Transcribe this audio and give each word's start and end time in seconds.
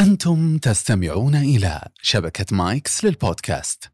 أنتم 0.00 0.58
تستمعون 0.58 1.34
إلى 1.34 1.80
شبكة 2.02 2.46
مايكس 2.52 3.04
للبودكاست 3.04 3.84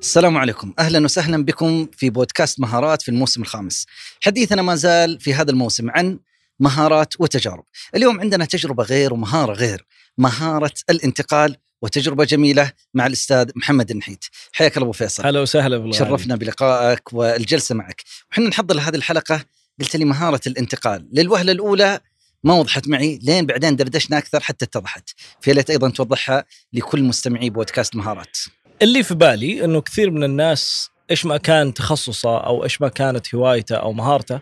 السلام 0.00 0.36
عليكم 0.36 0.74
أهلا 0.78 1.04
وسهلا 1.04 1.44
بكم 1.44 1.86
في 1.96 2.10
بودكاست 2.10 2.60
مهارات 2.60 3.02
في 3.02 3.08
الموسم 3.08 3.42
الخامس. 3.42 3.86
حديثنا 4.20 4.62
ما 4.62 4.74
زال 4.74 5.20
في 5.20 5.34
هذا 5.34 5.50
الموسم 5.50 5.90
عن 5.90 6.18
مهارات 6.60 7.20
وتجارب. 7.20 7.64
اليوم 7.96 8.20
عندنا 8.20 8.44
تجربة 8.44 8.84
غير 8.84 9.14
ومهارة 9.14 9.52
غير، 9.52 9.86
مهارة 10.18 10.74
الانتقال 10.90 11.56
وتجربة 11.82 12.24
جميلة 12.24 12.72
مع 12.94 13.06
الأستاذ 13.06 13.50
محمد 13.56 13.90
النحيت. 13.90 14.24
حياك 14.52 14.76
الله 14.76 14.84
أبو 14.84 14.92
فيصل. 14.92 15.26
هلا 15.26 15.40
وسهلا 15.40 15.78
بالله 15.78 15.98
شرفنا 15.98 16.36
بلقائك 16.36 17.12
والجلسة 17.12 17.74
معك. 17.74 18.02
وحنا 18.32 18.48
نحضر 18.48 18.74
لهذه 18.74 18.96
الحلقة 18.96 19.44
قلت 19.80 19.96
لي 19.96 20.04
مهارة 20.04 20.40
الانتقال، 20.46 21.08
للوهلة 21.12 21.52
الأولى 21.52 22.00
ما 22.44 22.54
وضحت 22.54 22.88
معي 22.88 23.18
لين 23.22 23.46
بعدين 23.46 23.76
دردشنا 23.76 24.18
أكثر 24.18 24.40
حتى 24.40 24.64
اتضحت. 24.64 25.10
في 25.40 25.52
ليت 25.52 25.70
أيضا 25.70 25.90
توضحها 25.90 26.44
لكل 26.72 27.02
مستمعي 27.02 27.50
بودكاست 27.50 27.96
مهارات. 27.96 28.38
اللي 28.82 29.02
في 29.02 29.14
بالي 29.14 29.64
إنه 29.64 29.80
كثير 29.80 30.10
من 30.10 30.24
الناس 30.24 30.90
إيش 31.10 31.26
ما 31.26 31.36
كان 31.36 31.74
تخصصه 31.74 32.38
أو 32.38 32.64
إيش 32.64 32.80
ما 32.80 32.88
كانت 32.88 33.34
هوايته 33.34 33.76
أو 33.76 33.92
مهارته 33.92 34.40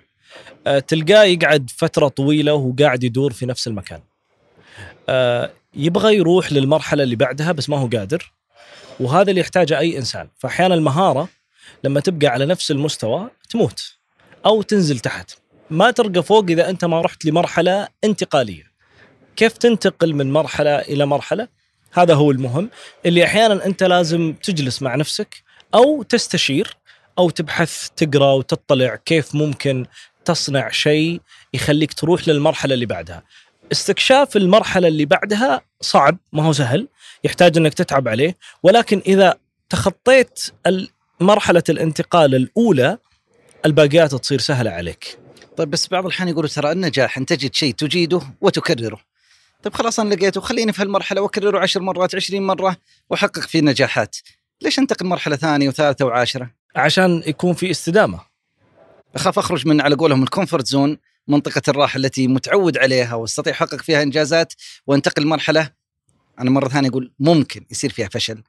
آه، 0.66 0.78
تلقاه 0.78 1.24
يقعد 1.24 1.70
فترة 1.76 2.08
طويلة 2.08 2.54
وهو 2.54 2.72
قاعد 2.78 3.04
يدور 3.04 3.32
في 3.32 3.46
نفس 3.46 3.66
المكان. 3.66 4.00
آه، 5.08 5.52
يبغى 5.74 6.16
يروح 6.16 6.52
للمرحلة 6.52 7.02
اللي 7.02 7.16
بعدها 7.16 7.52
بس 7.52 7.68
ما 7.68 7.78
هو 7.78 7.86
قادر 7.86 8.32
وهذا 9.00 9.30
اللي 9.30 9.40
يحتاجه 9.40 9.78
أي 9.78 9.98
إنسان، 9.98 10.28
فاحيانا 10.38 10.74
المهارة 10.74 11.28
لما 11.84 12.00
تبقى 12.00 12.26
على 12.26 12.46
نفس 12.46 12.70
المستوى 12.70 13.30
تموت 13.50 13.99
أو 14.46 14.62
تنزل 14.62 14.98
تحت. 14.98 15.30
ما 15.70 15.90
ترقى 15.90 16.22
فوق 16.22 16.44
إذا 16.50 16.70
أنت 16.70 16.84
ما 16.84 17.00
رحت 17.00 17.24
لمرحلة 17.24 17.88
انتقالية. 18.04 18.70
كيف 19.36 19.52
تنتقل 19.52 20.14
من 20.14 20.32
مرحلة 20.32 20.78
إلى 20.78 21.06
مرحلة؟ 21.06 21.48
هذا 21.92 22.14
هو 22.14 22.30
المهم 22.30 22.70
اللي 23.06 23.24
أحيانا 23.24 23.66
أنت 23.66 23.82
لازم 23.82 24.34
تجلس 24.42 24.82
مع 24.82 24.94
نفسك 24.94 25.42
أو 25.74 26.02
تستشير 26.02 26.76
أو 27.18 27.30
تبحث 27.30 27.88
تقرأ 27.96 28.32
وتطلع 28.32 28.96
كيف 28.96 29.34
ممكن 29.34 29.86
تصنع 30.24 30.70
شيء 30.70 31.20
يخليك 31.54 31.92
تروح 31.92 32.28
للمرحلة 32.28 32.74
اللي 32.74 32.86
بعدها. 32.86 33.22
استكشاف 33.72 34.36
المرحلة 34.36 34.88
اللي 34.88 35.04
بعدها 35.04 35.60
صعب 35.80 36.18
ما 36.32 36.44
هو 36.44 36.52
سهل 36.52 36.88
يحتاج 37.24 37.56
إنك 37.56 37.74
تتعب 37.74 38.08
عليه 38.08 38.36
ولكن 38.62 39.02
إذا 39.06 39.34
تخطيت 39.68 40.40
مرحلة 41.20 41.62
الانتقال 41.68 42.34
الأولى 42.34 42.98
الباقيات 43.66 44.14
تصير 44.14 44.40
سهلة 44.40 44.70
عليك. 44.70 45.18
طيب 45.56 45.70
بس 45.70 45.88
بعض 45.88 46.06
الأحيان 46.06 46.28
يقولوا 46.28 46.50
ترى 46.50 46.72
النجاح 46.72 47.18
أن 47.18 47.26
تجد 47.26 47.54
شيء 47.54 47.74
تجيده 47.74 48.22
وتكرره. 48.40 49.00
طيب 49.62 49.74
خلاص 49.74 50.00
أنا 50.00 50.14
لقيته 50.14 50.40
خليني 50.40 50.72
في 50.72 50.82
هالمرحلة 50.82 51.20
وأكرره 51.20 51.58
عشر 51.58 51.80
مرات 51.80 52.14
عشرين 52.14 52.42
مرة 52.42 52.76
وأحقق 53.10 53.40
فيه 53.40 53.60
نجاحات 53.60 54.16
ليش 54.62 54.78
أنتقل 54.78 55.06
مرحلة 55.06 55.36
ثانية 55.36 55.68
وثالثة 55.68 56.04
وعاشرة؟ 56.04 56.50
عشان 56.76 57.22
يكون 57.26 57.54
في 57.54 57.70
استدامة. 57.70 58.20
أخاف 59.14 59.38
أخرج 59.38 59.66
من 59.66 59.80
على 59.80 59.94
قولهم 59.94 60.22
ال 60.22 60.28
comfort 60.28 60.66
zone 60.66 60.98
منطقة 61.28 61.62
الراحة 61.68 61.96
التي 61.96 62.28
متعود 62.28 62.78
عليها 62.78 63.14
وأستطيع 63.14 63.52
أحقق 63.52 63.82
فيها 63.82 64.02
إنجازات 64.02 64.52
وأنتقل 64.86 65.26
مرحلة 65.26 65.70
أنا 66.38 66.50
مرة 66.50 66.68
ثانية 66.68 66.88
أقول 66.88 67.12
ممكن 67.18 67.66
يصير 67.70 67.90
فيها 67.90 68.08
فشل 68.08 68.42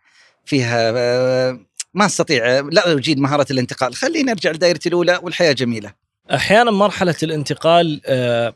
فيها 0.46 0.92
آه، 0.96 1.60
ما 1.94 2.06
استطيع 2.06 2.60
لا 2.60 2.94
أجيد 2.94 3.20
مهارة 3.20 3.46
الانتقال. 3.52 3.96
خليني 3.96 4.32
أرجع 4.32 4.52
لدائرتي 4.52 4.90
الأولى 4.90 5.20
والحياة 5.24 5.52
جميلة. 5.52 5.94
أحيانا 6.34 6.72
مرحلة 6.72 7.16
الانتقال 7.24 8.02
آه، 8.06 8.54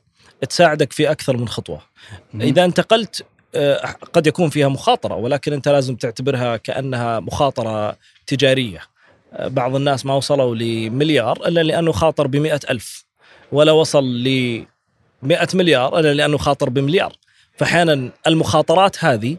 تساعدك 0.50 0.94
في 0.94 1.12
أكثر 1.12 1.38
من 1.38 1.48
خطوة. 1.48 1.82
إذا 2.42 2.66
انتقلت 2.66 3.26
آه، 3.56 3.96
قد 4.14 4.28
يكون 4.28 4.50
فيها 4.50 4.68
مخاطرة 4.68 5.16
ولكن 5.16 5.54
أنت 5.54 5.68
لازم 5.68 5.96
تعتبرها 5.96 6.58
كأنها 6.58 7.20
مخاطرة 7.20 7.98
تجارية. 8.28 8.82
آه، 9.34 9.48
بعض 9.48 9.76
الناس 9.76 10.06
ما 10.06 10.14
وصلوا 10.14 10.56
لمليار 10.56 11.48
إلا 11.48 11.64
لأنه 11.64 11.92
خاطر 11.92 12.28
ب 12.28 12.36
ألف 12.70 13.06
ولا 13.52 13.72
وصل 13.72 14.04
ل 14.04 14.66
100 15.22 15.48
مليار 15.54 16.00
إلا 16.00 16.14
لأنه 16.14 16.38
خاطر 16.38 16.70
بمليار. 16.70 17.14
فأحيانا 17.58 18.10
المخاطرات 18.28 19.04
هذه 19.04 19.38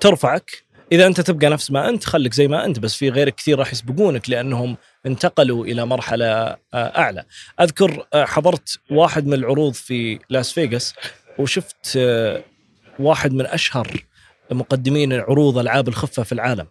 ترفعك 0.00 0.64
إذا 0.92 1.06
أنت 1.06 1.20
تبقى 1.20 1.50
نفس 1.50 1.70
ما 1.70 1.88
أنت 1.88 2.04
خليك 2.04 2.34
زي 2.34 2.48
ما 2.48 2.64
أنت 2.64 2.78
بس 2.78 2.94
في 2.94 3.10
غيرك 3.10 3.34
كثير 3.34 3.58
راح 3.58 3.72
يسبقونك 3.72 4.30
لأنهم 4.30 4.76
انتقلوا 5.06 5.64
إلى 5.64 5.86
مرحلة 5.86 6.26
آه، 6.26 6.56
أعلى. 6.74 7.24
أذكر 7.60 8.06
آه، 8.14 8.24
حضرت 8.24 8.78
واحد 8.90 9.26
من 9.26 9.34
العروض 9.34 9.72
في 9.72 10.18
لاس 10.30 10.52
فيغاس 10.52 10.94
وشفت 11.38 11.92
آه، 11.96 12.42
واحد 12.98 13.32
من 13.32 13.46
أشهر 13.46 14.04
مقدمين 14.50 15.12
عروض 15.12 15.58
ألعاب 15.58 15.88
الخفة 15.88 16.22
في 16.22 16.32
العالم. 16.32 16.66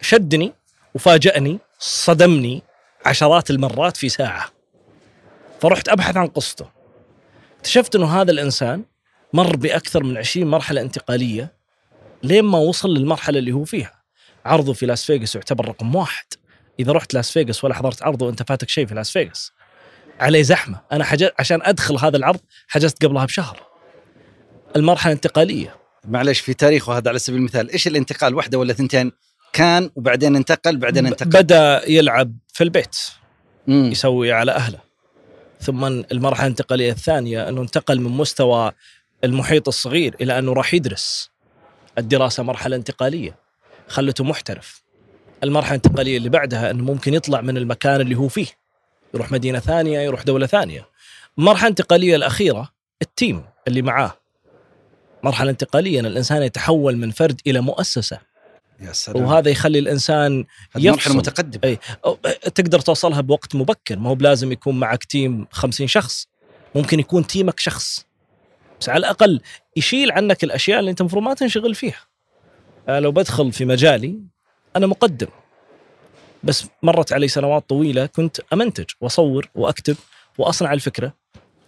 شدني 0.00 0.52
وفاجأني 0.94 1.58
صدمني 1.78 2.62
عشرات 3.06 3.50
المرات 3.50 3.96
في 3.96 4.08
ساعة. 4.08 4.50
فرحت 5.60 5.88
أبحث 5.88 6.16
عن 6.16 6.26
قصته. 6.26 6.66
اكتشفت 7.58 7.96
إنه 7.96 8.20
هذا 8.20 8.30
الإنسان 8.30 8.84
مر 9.32 9.56
بأكثر 9.56 10.02
من 10.02 10.16
20 10.16 10.46
مرحلة 10.46 10.80
انتقالية 10.80 11.61
لين 12.22 12.44
ما 12.44 12.58
وصل 12.58 12.94
للمرحلة 12.94 13.38
اللي 13.38 13.52
هو 13.52 13.64
فيها. 13.64 14.02
عرضه 14.44 14.72
في 14.72 14.86
لاس 14.86 15.04
فيغاس 15.04 15.34
يعتبر 15.34 15.68
رقم 15.68 15.94
واحد. 15.94 16.24
إذا 16.80 16.92
رحت 16.92 17.14
لاس 17.14 17.30
فيغاس 17.30 17.64
ولا 17.64 17.74
حضرت 17.74 18.02
عرضه 18.02 18.26
وانت 18.26 18.42
فاتك 18.42 18.68
شيء 18.68 18.86
في 18.86 18.94
لاس 18.94 19.10
فيغاس. 19.10 19.52
عليه 20.20 20.42
زحمة. 20.42 20.80
أنا 20.92 21.04
حجز 21.04 21.28
عشان 21.38 21.62
أدخل 21.62 21.98
هذا 21.98 22.16
العرض 22.16 22.40
حجزت 22.68 23.04
قبلها 23.04 23.24
بشهر. 23.24 23.62
المرحلة 24.76 25.12
الانتقالية. 25.12 25.76
معلش 26.04 26.40
في 26.40 26.54
تاريخه 26.54 26.96
هذا 26.96 27.08
على 27.08 27.18
سبيل 27.18 27.38
المثال. 27.38 27.70
إيش 27.70 27.86
الانتقال؟ 27.86 28.34
واحدة 28.34 28.58
ولا 28.58 28.72
ثنتين؟ 28.72 29.12
كان 29.52 29.90
وبعدين 29.96 30.36
انتقل 30.36 30.76
بعدين 30.76 31.06
انتقل. 31.06 31.30
بدأ 31.30 31.90
يلعب 31.90 32.36
في 32.52 32.64
البيت. 32.64 32.96
مم. 33.66 33.90
يسوي 33.92 34.32
على 34.32 34.52
أهله. 34.52 34.78
ثم 35.60 35.84
المرحلة 35.84 36.46
الانتقالية 36.46 36.90
الثانية 36.92 37.48
أنه 37.48 37.60
انتقل 37.60 38.00
من 38.00 38.10
مستوى 38.10 38.72
المحيط 39.24 39.68
الصغير 39.68 40.16
إلى 40.20 40.38
أنه 40.38 40.52
راح 40.52 40.74
يدرس. 40.74 41.31
الدراسة 41.98 42.42
مرحلة 42.42 42.76
انتقالية. 42.76 43.36
خلته 43.88 44.24
محترف. 44.24 44.82
المرحلة 45.44 45.70
الانتقالية 45.70 46.16
اللي 46.16 46.28
بعدها 46.28 46.70
إنه 46.70 46.84
ممكن 46.84 47.14
يطلع 47.14 47.40
من 47.40 47.56
المكان 47.56 48.00
اللي 48.00 48.14
هو 48.14 48.28
فيه. 48.28 48.46
يروح 49.14 49.32
مدينة 49.32 49.58
ثانية 49.58 50.00
يروح 50.00 50.22
دولة 50.22 50.46
ثانية. 50.46 50.88
المرحلة 51.38 51.64
الانتقالية 51.64 52.16
الأخيرة 52.16 52.72
ال 53.02 53.10
team 53.10 53.44
اللي 53.68 53.82
معاه. 53.82 54.16
مرحلة 55.22 55.50
انتقالية 55.50 56.00
إن 56.00 56.06
الإنسان 56.06 56.42
يتحول 56.42 56.96
من 56.96 57.10
فرد 57.10 57.40
إلى 57.46 57.60
مؤسسة. 57.60 58.18
يا 58.80 58.92
سلام. 58.92 59.24
وهذا 59.24 59.50
يخلي 59.50 59.78
الإنسان 59.78 60.44
مرحلة 60.74 60.94
يفصل. 60.94 61.16
متقدمة. 61.16 61.60
أي 61.64 61.78
تقدر 62.54 62.80
توصلها 62.80 63.20
بوقت 63.20 63.54
مبكر. 63.54 63.98
ما 63.98 64.10
هو 64.10 64.14
بلازم 64.14 64.52
يكون 64.52 64.80
معك 64.80 65.04
team 65.04 65.46
50 65.50 65.86
شخص. 65.86 66.28
ممكن 66.74 67.00
يكون 67.00 67.26
team 67.26 67.53
ك 67.53 67.60
شخص. 67.60 68.06
بس 68.80 68.88
على 68.88 68.98
الأقل 68.98 69.40
يشيل 69.76 70.12
عنك 70.12 70.44
الأشياء 70.44 70.80
اللي 70.80 70.90
أنت 70.90 71.00
المفروض 71.00 71.22
ما 71.22 71.34
تنشغل 71.34 71.74
فيها. 71.74 72.00
آه، 72.88 72.98
لو 73.00 73.12
بدخل 73.12 73.52
في 73.52 73.64
مجالي 73.64 74.20
أنا 74.76 74.86
مقدم. 74.86 75.26
بس 76.42 76.66
مرت 76.82 77.12
علي 77.12 77.28
سنوات 77.28 77.68
طويلة 77.68 78.06
كنت 78.06 78.40
أمنتج 78.52 78.84
وأصور 79.00 79.48
وأكتب 79.54 79.96
وأصنع 80.38 80.72
الفكرة 80.72 81.14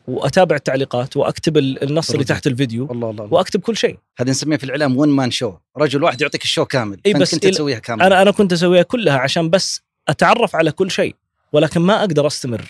وأتابع 0.09 0.57
التعليقات 0.57 1.17
وأكتب 1.17 1.57
ال- 1.57 1.83
النص 1.83 2.11
اللي. 2.11 2.25
تحت 2.25 2.47
الفيديو 2.47 2.85
الله 2.85 3.11
الله, 3.11 3.25
الله. 3.25 3.35
وأكتب 3.35 3.61
كل 3.61 3.77
شيء. 3.77 3.99
هذا 4.19 4.31
نسميه 4.31 4.57
في 4.57 4.65
الإعلام 4.65 4.97
ون 4.97 5.09
مان 5.09 5.31
شو 5.31 5.53
رجل 5.79 6.03
واحد 6.03 6.21
يعطيك 6.21 6.43
الشو 6.43 6.65
كامل. 6.65 7.01
فأنت 7.05 7.17
بس 7.17 7.35
كنت 7.35 7.47
تسويها 7.47 7.79
كامله 7.79 8.07
أنا 8.07 8.23
أنا 8.23 8.31
كنت 8.31 8.53
أسويها 8.53 8.83
كلها 8.83 9.19
عشان 9.19 9.51
بس 9.51 9.81
أتعرف 10.09 10.57
على 10.57 10.73
كل 10.73 10.91
شيء 10.91 11.15
ولكن 11.53 11.81
ما 11.81 12.01
أقدر 12.01 12.27
أستمر. 12.27 12.65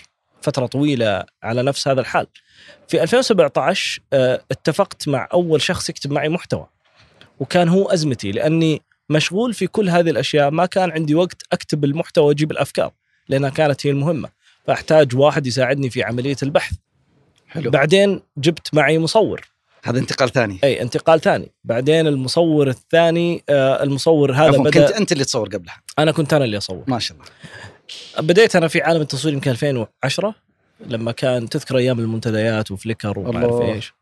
فترة 0.45 0.65
طويلة 0.65 1.23
على 1.43 1.63
نفس 1.63 1.87
هذا 1.87 2.01
الحال. 2.01 2.27
في 2.87 3.03
2017 3.03 4.01
آه، 4.13 4.41
اتفقت 4.51 5.07
مع 5.07 5.27
أول 5.33 5.61
شخص 5.61 5.89
يكتب 5.89 6.11
معي 6.11 6.29
محتوى 6.29 6.67
وكان 7.39 7.69
هو 7.69 7.85
أزمتي 7.85 8.31
لأني 8.31 8.81
مشغول 9.09 9.53
في 9.53 9.67
كل 9.67 9.89
هذه 9.89 10.09
الأشياء 10.09 10.51
ما 10.51 10.65
كان 10.65 10.91
عندي 10.91 11.15
وقت 11.15 11.43
أكتب 11.51 11.83
المحتوى 11.83 12.25
وأجيب 12.25 12.51
الأفكار 12.51 12.91
لأنها 13.29 13.49
كانت 13.49 13.87
هي 13.87 13.91
المهمة. 13.91 14.29
فأحتاج 14.67 15.15
واحد 15.15 15.47
يساعدني 15.47 15.89
في 15.89 16.03
عملية 16.03 16.35
البحث. 16.43 16.73
حلو. 17.47 17.71
بعدين 17.71 18.21
جبت 18.37 18.73
معي 18.73 18.99
مصور. 18.99 19.41
هذا 19.83 19.99
انتقال 19.99 20.31
ثاني. 20.31 20.59
أي 20.63 20.81
انتقال 20.81 21.21
ثاني. 21.21 21.51
بعدين 21.63 22.07
المصور 22.07 22.67
الثاني 22.67 23.43
آه، 23.49 23.83
المصور 23.83 24.31
هذا 24.31 24.57
بدأ 24.57 24.87
كنت 24.87 24.91
أنت 24.91 25.11
اللي 25.11 25.23
تصور 25.23 25.49
قبلها؟ 25.49 25.81
أنا 25.99 26.11
كنت 26.11 26.33
أنا 26.33 26.45
اللي 26.45 26.57
أصور. 26.57 26.83
ما 26.87 26.99
شاء 26.99 27.17
الله. 27.17 27.29
بديت 28.19 28.55
أنا 28.55 28.67
في 28.67 28.81
عالم 28.81 29.01
التصوير 29.01 29.33
يمكن 29.33 29.51
2010 29.51 30.35
لما 30.87 31.11
كان 31.11 31.49
تذكر 31.49 31.77
أيام 31.77 31.99
المنتديات 31.99 32.71
وفليكر 32.71 33.19
وما 33.19 33.37
أعرف. 33.45 33.61
إيش. 33.61 33.93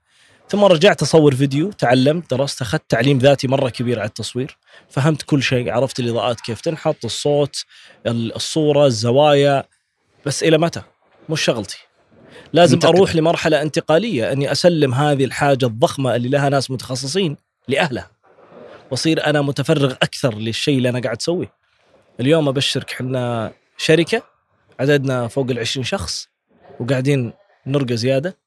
ثم 0.50 0.64
رجعت 0.64 1.02
أصور 1.02 1.36
فيديو 1.36 1.72
تعلمت 1.72 2.32
درست 2.32 2.62
أخذت 2.62 2.84
تعليم 2.90 3.18
ذاتي 3.18 3.48
مرة 3.48 3.70
كبير 3.70 4.00
على 4.00 4.08
التصوير. 4.08 4.58
فهمت 4.90 5.22
كل 5.22 5.44
شيء 5.44 5.70
عرفت 5.72 6.00
الإضاءات 6.00 6.42
كيف 6.42 6.62
تنحط 6.62 7.06
الصوت 7.06 7.66
ال- 8.08 8.36
الصورة 8.36 8.86
الزوايا. 8.86 9.64
بس 10.26 10.44
إلى 10.44 10.58
متى؟ 10.58 10.82
مش 11.30 11.42
شغلتي. 11.42 11.78
لازم 12.54 12.74
منتقدة. 12.76 12.98
أروح 12.98 13.16
لمرحلة 13.16 13.62
انتقالية 13.62 14.32
إني 14.32 14.52
أسلم 14.52 14.94
هذه 14.94 15.26
الحاجة 15.26 15.66
الضخمة 15.66 16.16
اللي 16.16 16.30
لها 16.30 16.50
ناس 16.50 16.72
متخصصين 16.72 17.38
لأهلها. 17.68 18.12
وأصير 18.92 19.26
أنا 19.26 19.42
متفرغ 19.42 19.92
أكثر 19.92 20.36
للشيء 20.36 20.78
اللي 20.78 20.90
أنا 20.90 21.00
قاعد 21.00 21.18
أسويه. 21.18 21.52
اليوم 22.20 22.48
أبشرك 22.48 22.92
إحنا 22.94 23.52
شركة 23.78 24.24
عددنا 24.80 25.28
فوق 25.28 25.52
ال 25.52 25.60
20 25.60 25.84
شخص 25.84 26.28
وقاعدين 26.80 27.34
نرقى 27.68 27.98
زيادة. 27.98 28.38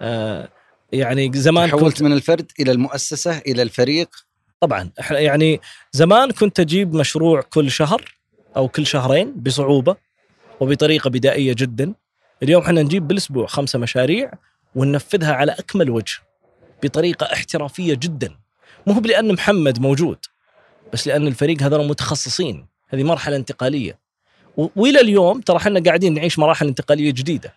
آه 0.00 0.48
يعني 0.92 1.30
زمان 1.34 1.70
كنت 1.70 1.78
تحولت 1.78 2.02
من 2.02 2.12
الفرد 2.12 2.52
إلى 2.60 2.72
المؤسسة 2.72 3.38
إلى 3.38 3.62
الفريق؟ 3.62 4.08
طبعا 4.60 4.90
إحنا 5.00 5.18
يعني 5.18 5.60
زمان 5.92 6.30
كنت 6.30 6.60
أجيب 6.60 6.94
مشروع 6.94 7.40
كل 7.40 7.70
شهر 7.70 8.14
أو 8.56 8.68
كل 8.68 8.86
شهرين 8.86 9.32
بصعوبة 9.34 9.96
وبطريقة 10.60 11.10
بدائية 11.10 11.52
جدا. 11.52 11.94
اليوم 12.42 12.62
إحنا 12.62 12.82
نجيب 12.82 13.08
بالأسبوع 13.08 13.46
خمسة 13.46 13.78
مشاريع 13.78 14.32
وننفذها 14.74 15.32
على 15.32 15.52
أكمل 15.52 15.90
وجه 15.90 16.18
بطريقة 16.82 17.24
احترافية 17.32 17.94
جدا. 17.94 18.38
مو 18.86 18.92
هو 18.92 19.00
لأن 19.00 19.32
محمد 19.32 19.80
موجود 19.80 20.18
بس 20.92 21.06
لأن 21.06 21.26
الفريق 21.26 21.62
هذول 21.62 21.88
متخصصين. 21.88 22.66
هذه 22.88 23.02
مرحلة 23.02 23.36
انتقالية. 23.36 23.98
وإلى 24.58 25.00
اليوم 25.00 25.40
ترى 25.40 25.56
إحنا 25.56 25.80
قاعدين 25.80 26.14
نعيش 26.14 26.38
مراحل 26.38 26.66
انتقالية 26.66 27.10
جديدة 27.10 27.54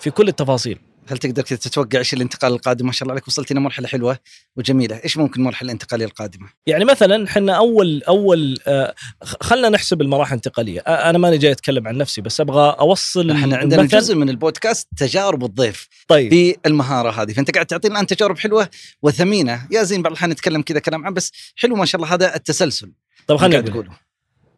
في 0.00 0.10
كل 0.10 0.28
التفاصيل. 0.28 0.78
هل 1.08 1.18
تقدر 1.18 1.42
تتوقع 1.42 1.98
إيش 1.98 2.14
الانتقال 2.14 2.52
القادم؟ 2.52 2.86
ما 2.86 2.92
شاء 2.92 3.02
الله 3.02 3.12
عليك 3.12 3.28
وصلت 3.28 3.50
إلى 3.52 3.60
مرحلة 3.60 3.88
حلوة 3.88 4.18
وجميلة. 4.56 5.00
إيش 5.04 5.16
ممكن 5.16 5.40
المرحله 5.40 5.66
الانتقالية 5.66 6.04
القادمة؟ 6.04 6.48
يعني 6.66 6.84
مثلا 6.84 7.24
إحنا 7.24 7.52
أول 7.52 8.02
أول 8.08 8.58
آه، 8.66 8.94
خ- 9.22 9.36
خلنا 9.42 9.68
نحسب 9.68 10.00
المراحل 10.00 10.30
الانتقالية. 10.30 10.80
آه، 10.80 11.10
أنا 11.10 11.18
ماني 11.18 11.38
جاي 11.38 11.52
أتكلم 11.52 11.88
عن 11.88 11.96
نفسي 11.96 12.20
بس 12.20 12.40
أبغى 12.40 12.76
أوصل 12.80 13.30
إحنا 13.30 13.56
عندنا. 13.56 13.82
جزء 13.82 14.14
من 14.14 14.28
البودكاست 14.28 14.88
تجارب 14.96 15.44
الضيف 15.44 15.88
طيب. 16.08 16.30
في 16.30 16.56
المهارة 16.66 17.10
هذه. 17.22 17.32
فأنت 17.32 17.50
قاعد 17.50 17.66
تعطينا 17.66 17.94
الان 17.94 18.06
تجارب 18.06 18.38
حلوة 18.38 18.68
وثمينة. 19.02 19.66
يا 19.70 19.82
زين 19.82 20.02
بعض 20.02 20.12
الأحيان 20.12 20.30
نتكلم 20.30 20.62
كذا 20.62 20.78
كلام 20.78 21.04
عام 21.04 21.14
بس 21.14 21.32
حلو 21.56 21.76
ما 21.76 21.84
شاء 21.84 22.00
الله 22.02 22.14
هذا 22.14 22.34
التسلسل. 22.36 22.92
طيب 23.26 23.40
أقول. 23.42 23.64
تقوله. 23.64 23.90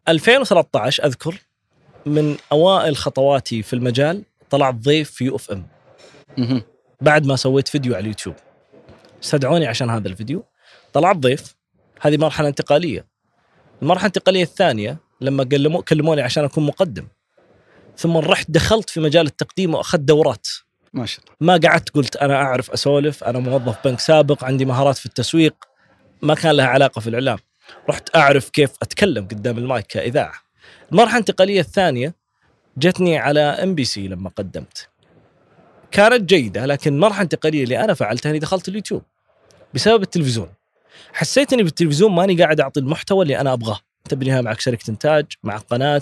2013 0.07 1.05
أذكر 1.05 1.35
من 2.05 2.37
أوائل 2.51 2.95
خطواتي 2.95 3.63
في 3.63 3.73
المجال 3.73 4.23
طلعت 4.49 4.75
ضيف 4.75 5.11
في 5.11 5.25
يو 5.25 5.35
إف 5.35 5.51
إم. 5.51 5.65
بعد 7.01 7.25
ما 7.25 7.35
سويت 7.35 7.67
فيديو 7.67 7.93
على 7.93 8.01
اليوتيوب. 8.01 8.35
استدعوني 9.23 9.67
عشان 9.67 9.89
هذا 9.89 10.07
الفيديو. 10.07 10.45
طلعت 10.93 11.17
ضيف 11.17 11.55
هذه 12.01 12.17
مرحلة 12.17 12.47
انتقالية. 12.47 13.05
المرحلة 13.81 14.01
الانتقالية 14.01 14.43
الثانية 14.43 14.97
لما 15.21 15.43
كلمو 15.43 15.81
كلموني 15.81 16.21
عشان 16.21 16.43
أكون 16.43 16.65
مقدم. 16.65 17.07
ثم 17.97 18.17
رحت 18.17 18.51
دخلت 18.51 18.89
في 18.89 18.99
مجال 18.99 19.25
التقديم 19.25 19.75
وأخذت 19.75 20.01
دورات. 20.01 20.47
ما 20.93 21.05
شاء 21.05 21.25
الله. 21.25 21.35
ما 21.41 21.69
قعدت 21.69 21.89
قلت 21.89 22.15
أنا 22.15 22.35
أعرف 22.35 22.71
أسولف 22.71 23.23
أنا 23.23 23.39
موظف 23.39 23.77
بنك 23.85 23.99
سابق 23.99 24.43
عندي 24.43 24.65
مهارات 24.65 24.97
في 24.97 25.05
التسويق. 25.05 25.55
ما 26.21 26.35
كان 26.35 26.55
لها 26.55 26.65
علاقة 26.65 26.99
في 26.99 27.07
الإعلام. 27.09 27.37
رحت 27.89 28.15
أعرف 28.15 28.49
كيف 28.49 28.71
أتكلم 28.81 29.25
قدام 29.25 29.57
المايك 29.57 29.87
كإذاعة. 29.87 30.42
المرحلة 30.91 31.13
الانتقالية 31.13 31.59
الثانية 31.59 32.13
جتني 32.77 33.17
على 33.17 33.39
ام 33.39 33.75
بي 33.75 33.83
سي 33.85 34.07
لما 34.07 34.29
قدمت 34.35 34.89
كانت 35.91 36.29
جيدة 36.29 36.65
لكن 36.65 36.93
المرحله 36.93 37.17
الانتقاليه 37.17 37.63
اللي 37.63 37.79
أنا 37.79 37.93
فعلتها 37.93 38.29
أني 38.29 38.39
دخلت 38.39 38.67
اليوتيوب 38.67 39.01
بسبب 39.73 40.01
التلفزيون 40.01 40.47
حسيت 41.13 41.53
أني 41.53 41.63
بالتلفزيون 41.63 42.11
ماني 42.11 42.41
قاعد 42.43 42.59
أعطي 42.59 42.79
المحتوى 42.79 43.23
اللي 43.23 43.39
أنا 43.39 43.53
أبغاه 43.53 43.79
انت 44.05 44.13
بالنهايه 44.13 44.41
معك 44.41 44.59
شركة 44.59 44.91
إنتاج 44.91 45.25
مع 45.43 45.57
قناة 45.57 46.01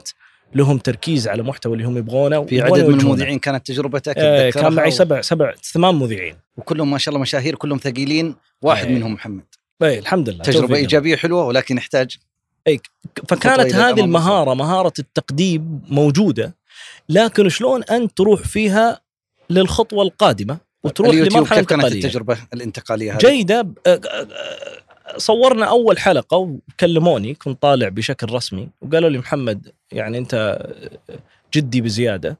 لهم 0.56 0.78
تركيز 0.78 1.28
على 1.28 1.42
المحتوى 1.42 1.74
اللي 1.74 1.84
هم 1.88 1.98
يبغونه 1.98 2.46
في 2.46 2.62
عدد 2.62 2.86
من. 2.86 3.00
المذيعين 3.00 3.40
كانت 3.40 3.68
تجربتك 3.68 4.18
آه، 4.18 4.50
كان 4.50 4.74
معي 4.74 4.88
و- 4.88 4.92
سبع 4.92 5.22
سبع 5.22 5.54
ثمان 5.64 5.96
مذيعين 5.96 6.36
وكلهم 6.58 6.92
ما 6.92 6.98
شاء 6.98 7.10
الله 7.10 7.22
مشاهير 7.22 7.56
كلهم 7.56 7.78
ثقيلين 7.78 8.36
واحد 8.62 8.86
إيه. 8.88 8.96
منهم 8.96 9.14
محمد 9.14 9.44
اي 9.84 10.00
الحمد 10.00 10.30
لله 10.30 10.44
تجربة. 10.44 10.76
إيجابية 10.76 11.16
حلوة 11.16 11.46
ولكن 11.46 11.78
يحتاج 11.78 12.18
فكانت 13.28 13.44
خطوة 13.48 13.62
إلى 13.64 13.74
هذه 13.74 13.86
الأمام 13.88 14.00
المهارة 14.06 14.54
مهارة 14.54 14.94
التقديم 15.00 15.82
موجودة 15.90 16.56
لكن 17.10 17.50
شلون 17.50 17.84
أنت 17.84 18.18
تروح 18.18 18.42
فيها 18.42 19.02
للخطوة 19.50 20.04
القادمة 20.04 20.58
وتروح 20.84 21.10
لمرحلة 21.36 21.60
كيف 21.60 21.68
كانت 21.70 21.72
انتقاليه 21.84 22.06
التجربة 22.06 22.38
الانتقالية 22.54 23.12
هذه؟ 23.12 23.18
آه، 23.88 24.00
صورنا 25.18 25.66
أول 25.66 26.00
حلقة 26.00 26.38
وكلموني 26.38 27.34
كنت 27.34 27.62
طالع 27.62 27.90
بشكل 27.90 28.34
رسمي 28.34 28.70
وقالوا 28.82 29.10
لي 29.10 29.18
محمد 29.18 29.72
يعني 29.92 30.18
أنت 30.18 30.66
جدي 31.54 31.82
بزيادة 31.82 32.40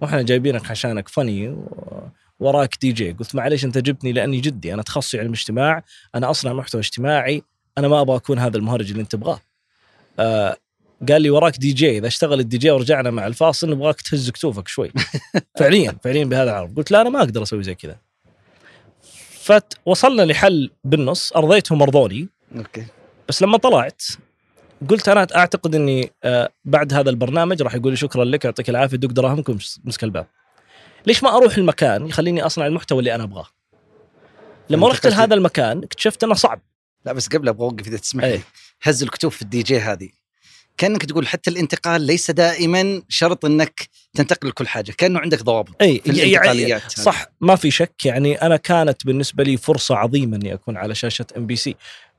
وإحنا 0.00 0.22
جايبينك 0.22 0.70
عشانك 0.70 1.08
فني 1.08 1.48
و- 1.48 2.08
وراك 2.40 2.74
دي 2.80 2.92
جي. 2.92 3.12
قلت 3.12 3.34
معليش 3.34 3.64
أنت 3.64 3.78
جبتني 3.78 4.12
لأني 4.12 4.40
جدي 4.40 4.74
أنا 4.74 4.82
تخصصي 4.82 5.18
علم 5.18 5.32
اجتماع 5.32 5.82
أنا 6.14 6.30
اصنع 6.30 6.52
محتوى 6.52 6.80
اجتماعي 6.80 7.42
أنا 7.78 7.88
ما 7.88 8.00
أبغى 8.00 8.16
أكون 8.16 8.38
هذا 8.38 8.56
المهرج 8.56 8.90
اللي 8.90 9.02
أنت 9.02 9.12
تبغاه. 9.12 9.40
آه 10.18 10.56
قال 11.08 11.22
لي 11.22 11.30
وراك 11.30 11.58
دي 11.58 11.72
جي 11.72 11.98
إذا 11.98 12.06
اشتغل 12.06 12.40
الدي 12.40 12.58
جي 12.58 12.70
ورجعنا 12.70 13.10
مع 13.10 13.26
الفاصل 13.26 13.70
نبغاك 13.70 14.00
تهز 14.00 14.30
كتوفك 14.30 14.68
شوي 14.68 14.92
فعليا 15.58 15.96
فعليا 16.04 16.24
بهذا 16.24 16.50
العرض 16.50 16.76
قلت 16.76 16.90
لا 16.90 17.00
أنا 17.00 17.10
ما 17.10 17.18
أقدر 17.18 17.42
أسوي 17.42 17.62
زي 17.62 17.74
كذا 17.74 17.96
فوصلنا 19.84 20.22
لحل 20.22 20.70
بالنص 20.84 21.32
ارضيتهم 21.32 21.82
ارضوني 21.82 22.28
okay 22.56 22.86
بس 23.28 23.42
لما 23.42 23.58
طلعت 23.58 24.02
قلت 24.88 25.08
أنا 25.08 25.26
أعتقد 25.36 25.74
إني 25.74 26.12
آه، 26.24 26.50
بعد 26.64 26.92
هذا 26.92 27.10
البرنامج 27.10 27.62
راح 27.62 27.74
يقول 27.74 27.92
لي 27.92 27.96
شكرا 27.96 28.24
لك 28.24 28.44
يعطيك 28.44 28.70
العافية 28.70 28.96
دق 28.96 29.08
دراهمك 29.08 29.58
امسك 29.84 30.04
الباب. 30.04 30.26
ليش 31.06 31.22
ما 31.22 31.36
أروح 31.36 31.56
المكان 31.56 32.06
يخليني 32.06 32.46
أصنع 32.46 32.66
المحتوى 32.66 32.98
اللي 32.98 33.14
أنا 33.14 33.24
أبغاه؟ 33.24 33.46
لما 34.70 34.88
رحت 34.88 35.06
لهذا 35.06 35.34
المكان 35.34 35.82
اكتشفت 35.82 36.24
أنه 36.24 36.34
صعب. 36.34 36.60
لا 37.06 37.12
بس 37.12 37.28
قبل 37.28 37.48
أبغى 37.48 37.64
أوقف 37.64 37.86
إذا 37.88 37.96
تسمح 37.96 38.24
لي. 38.24 38.40
هز 38.82 39.02
الكتوف 39.02 39.36
في 39.36 39.42
الدي 39.42 39.62
جي 39.62 39.80
هذه 39.80 40.08
كأنك 40.76 41.04
تقول 41.04 41.28
حتى 41.28 41.50
الانتقال 41.50 42.02
ليس 42.02 42.30
دائما 42.30 43.02
شرط 43.08 43.44
إنك 43.44 43.88
تنتقل 44.14 44.48
لكل 44.48 44.68
حاجة 44.68 44.92
كأنه 44.92 45.20
عندك 45.20 45.42
ضوابط 45.42 45.82
أي 45.82 46.00
في 46.04 46.10
الانتقاليات 46.10 46.82
هذه. 46.82 46.88
صح 46.88 47.26
ما 47.40 47.56
في 47.56 47.70
شك 47.70 48.06
يعني 48.06 48.34
أنا 48.34 48.56
كانت 48.56 49.06
بالنسبة 49.06 49.44
لي 49.44 49.56
فرصة 49.56 49.96
عظيمة 49.96 50.36
إني 50.36 50.54
أكون 50.54 50.76
على 50.76 50.94
شاشة 50.94 51.26
إم 51.36 51.46
بي 51.46 51.56
سي 51.56 51.76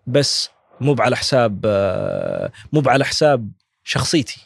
بس 0.08 0.50
مو 0.82 0.96
على 1.00 1.18
حساب 1.18 1.62
آه، 1.66 2.52
مو 2.74 2.84
على 2.86 3.06
حساب 3.06 3.52
شخصيتي 3.84 4.38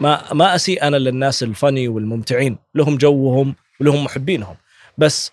ما 0.00 0.32
ما 0.32 0.54
أسيء 0.54 0.82
أنا 0.82 0.96
للناس 0.96 1.42
الفني 1.42 1.88
والممتعين 1.88 2.58
لهم 2.74 2.96
جوهم 2.96 3.54
ولهم 3.80 4.04
محبينهم 4.04 4.56
بس 4.98 5.30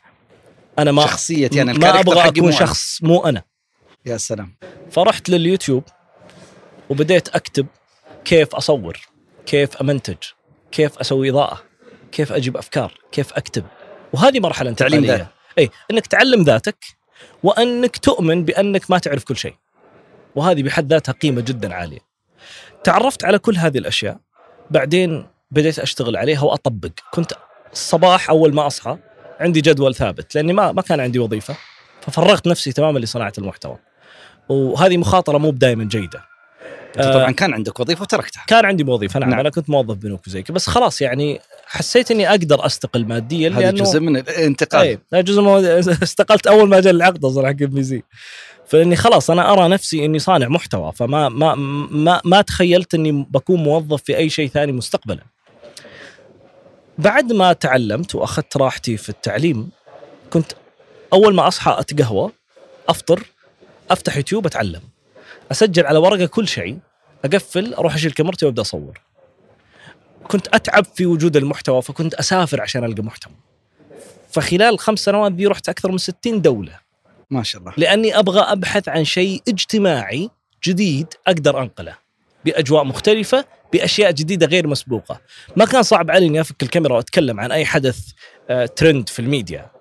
أنا 0.79 0.91
ما 0.91 1.01
شخصيتي 1.01 1.61
أنا 1.61 1.73
ما 1.73 1.99
أبغى 1.99 2.27
أكون. 2.27 2.51
شخص 2.51 3.03
مو 3.03 3.19
أنا 3.19 3.43
يا 4.05 4.17
سلام. 4.17 4.55
فرحت 4.91 5.29
لليوتيوب 5.29 5.83
وبديت 6.89 7.29
أكتب 7.29 7.67
كيف 8.25 8.55
أصور 8.55 8.97
كيف 9.45 9.77
أمنتج 9.77 10.17
كيف 10.71 10.97
أسوي 10.97 11.29
إضاءة 11.29 11.63
كيف 12.11 12.31
أجيب 12.31 12.57
أفكار 12.57 12.93
كيف 13.11 13.33
أكتب. 13.33 13.65
وهذه 14.13 14.39
مرحلة 14.39 14.71
تعليم 14.71 14.99
انتقالية. 14.99 15.31
إي 15.59 15.69
إنك 15.91 16.07
تعلم 16.07 16.43
ذاتك 16.43 16.85
وأنك 17.43 17.97
تؤمن 17.97 18.45
بأنك 18.45 18.91
ما 18.91 18.97
تعرف 18.97 19.23
كل 19.23 19.37
شيء. 19.37 19.55
وهذه 20.35 20.63
بحد 20.63 20.93
ذاتها 20.93 21.11
قيمة 21.11 21.41
جدا 21.41 21.73
عالية. 21.73 21.99
تعرفت 22.83 23.25
على 23.25 23.39
كل 23.39 23.57
هذه 23.57 23.77
الأشياء 23.77 24.17
بعدين 24.69 25.27
بديت 25.51 25.79
أشتغل 25.79 26.17
عليها 26.17 26.41
وأطبق. 26.41 26.91
كنت 27.11 27.33
الصباح 27.73 28.29
أول 28.29 28.53
ما 28.53 28.67
أصحى 28.67 28.97
عندي 29.39 29.61
جدول 29.61 29.95
ثابت 29.95 30.35
لأني 30.35 30.53
ما 30.53 30.71
ما 30.71 30.81
كان 30.81 30.99
عندي 30.99 31.19
وظيفة 31.19 31.57
ففرغت 32.01 32.47
نفسي 32.47 32.71
تماما 32.71 32.99
لصناعة 32.99 33.33
المحتوى. 33.37 33.77
وهذه 34.49 34.97
مخاطرة 34.97 35.37
مو 35.37 35.51
دائما 35.51 35.83
جيدة 35.83 36.29
أنت 36.97 37.05
آه، 37.05 37.13
طبعا 37.13 37.31
كان 37.31 37.53
عندك 37.53 37.79
وظيفة 37.79 38.01
وتركتها 38.01 38.43
كان 38.47 38.65
عندي 38.65 38.83
وظيفة 38.83 39.19
نعم, 39.19 39.29
نعم. 39.29 39.39
أنا 39.39 39.49
كنت 39.49 39.69
موظف 39.69 39.95
بنوك 39.95 40.27
وزي 40.27 40.43
بس 40.49 40.67
خلاص 40.67 41.01
يعني 41.01 41.39
حسيت 41.65 42.11
إني 42.11 42.29
أقدر 42.29 42.65
أستقل 42.65 43.05
ماديا 43.05 43.49
هذا 43.49 43.59
لأنه 43.59 43.83
جزء 43.83 43.99
من 43.99 44.17
الانتقال 44.17 44.97
اي 45.13 45.23
جزء 45.23 45.41
من 45.41 45.49
استقلت 46.03 46.47
أول 46.47 46.69
ما 46.69 46.79
جاء 46.79 46.93
العقد 46.93 47.25
أصلا 47.25 47.47
حق 47.47 47.61
ام 47.61 47.68
بي 47.68 47.83
سي 47.83 48.03
فإني 48.67 48.95
خلاص 48.95 49.29
أنا 49.29 49.53
أرى 49.53 49.67
نفسي 49.67 50.05
إني 50.05 50.19
صانع 50.19 50.47
محتوى 50.47 50.91
فما 50.95 51.29
ما 51.29 51.55
ما 51.55 52.21
ما 52.25 52.41
تخيلت 52.41 52.93
إني 52.93 53.11
بكون 53.11 53.63
موظف 53.63 54.03
في 54.03 54.17
أي 54.17 54.29
شيء 54.29 54.49
ثاني 54.49 54.71
مستقبلا. 54.71 55.23
بعد 56.97 57.33
ما 57.33 57.53
تعلمت 57.53 58.15
وأخذت 58.15 58.57
راحتي 58.57 58.97
في 58.97 59.09
التعليم 59.09 59.69
كنت 60.29 60.51
أول 61.13 61.35
ما 61.35 61.47
أصحى 61.47 61.75
أتقهوى 61.79 62.31
أفطر 62.89 63.23
أفتح 63.91 64.17
يوتيوب 64.17 64.45
أتعلم. 64.45 64.81
أسجل 65.51 65.85
على 65.85 65.99
ورقة 65.99 66.25
كل 66.25 66.47
شيء 66.47 66.79
أقفل 67.25 67.73
أروح 67.73 67.95
أشيل 67.95 68.11
كاميرتي 68.11 68.45
وأبدأ 68.45 68.61
أصور. 68.61 69.01
كنت 70.27 70.47
أتعب 70.47 70.85
في 70.95 71.05
وجود 71.05 71.37
المحتوى 71.37 71.81
فكنت 71.81 72.13
أسافر 72.13 72.61
عشان 72.61 72.83
ألقى 72.83 73.03
محتوى. 73.03 73.33
فخلال 74.29 74.73
الخمس 74.73 74.99
سنوات 74.99 75.31
دي 75.31 75.47
رحت 75.47 75.69
أكثر 75.69 75.91
من 75.91 75.97
60 75.97 76.41
دولة. 76.41 76.79
ما 77.29 77.43
شاء 77.43 77.61
الله. 77.61 77.73
لأني 77.77 78.19
أبغى 78.19 78.39
أبحث 78.39 78.89
عن 78.89 79.05
شيء 79.05 79.41
اجتماعي 79.47 80.29
جديد 80.63 81.07
أقدر 81.27 81.61
أنقله. 81.61 81.95
بأجواء 82.45 82.83
مختلفة 82.83 83.45
بأشياء 83.73 84.11
جديدة 84.11 84.45
غير 84.47 84.67
مسبوقة. 84.67 85.21
ما 85.55 85.65
كان 85.65 85.83
صعب 85.83 86.11
علي 86.11 86.25
إني 86.25 86.41
أفك 86.41 86.63
الكاميرا 86.63 86.95
وأتكلم 86.95 87.39
عن 87.39 87.51
أي 87.51 87.65
حدث 87.65 87.99
آه، 88.49 88.65
ترند 88.65 89.09
في 89.09 89.19
الميديا. 89.19 89.71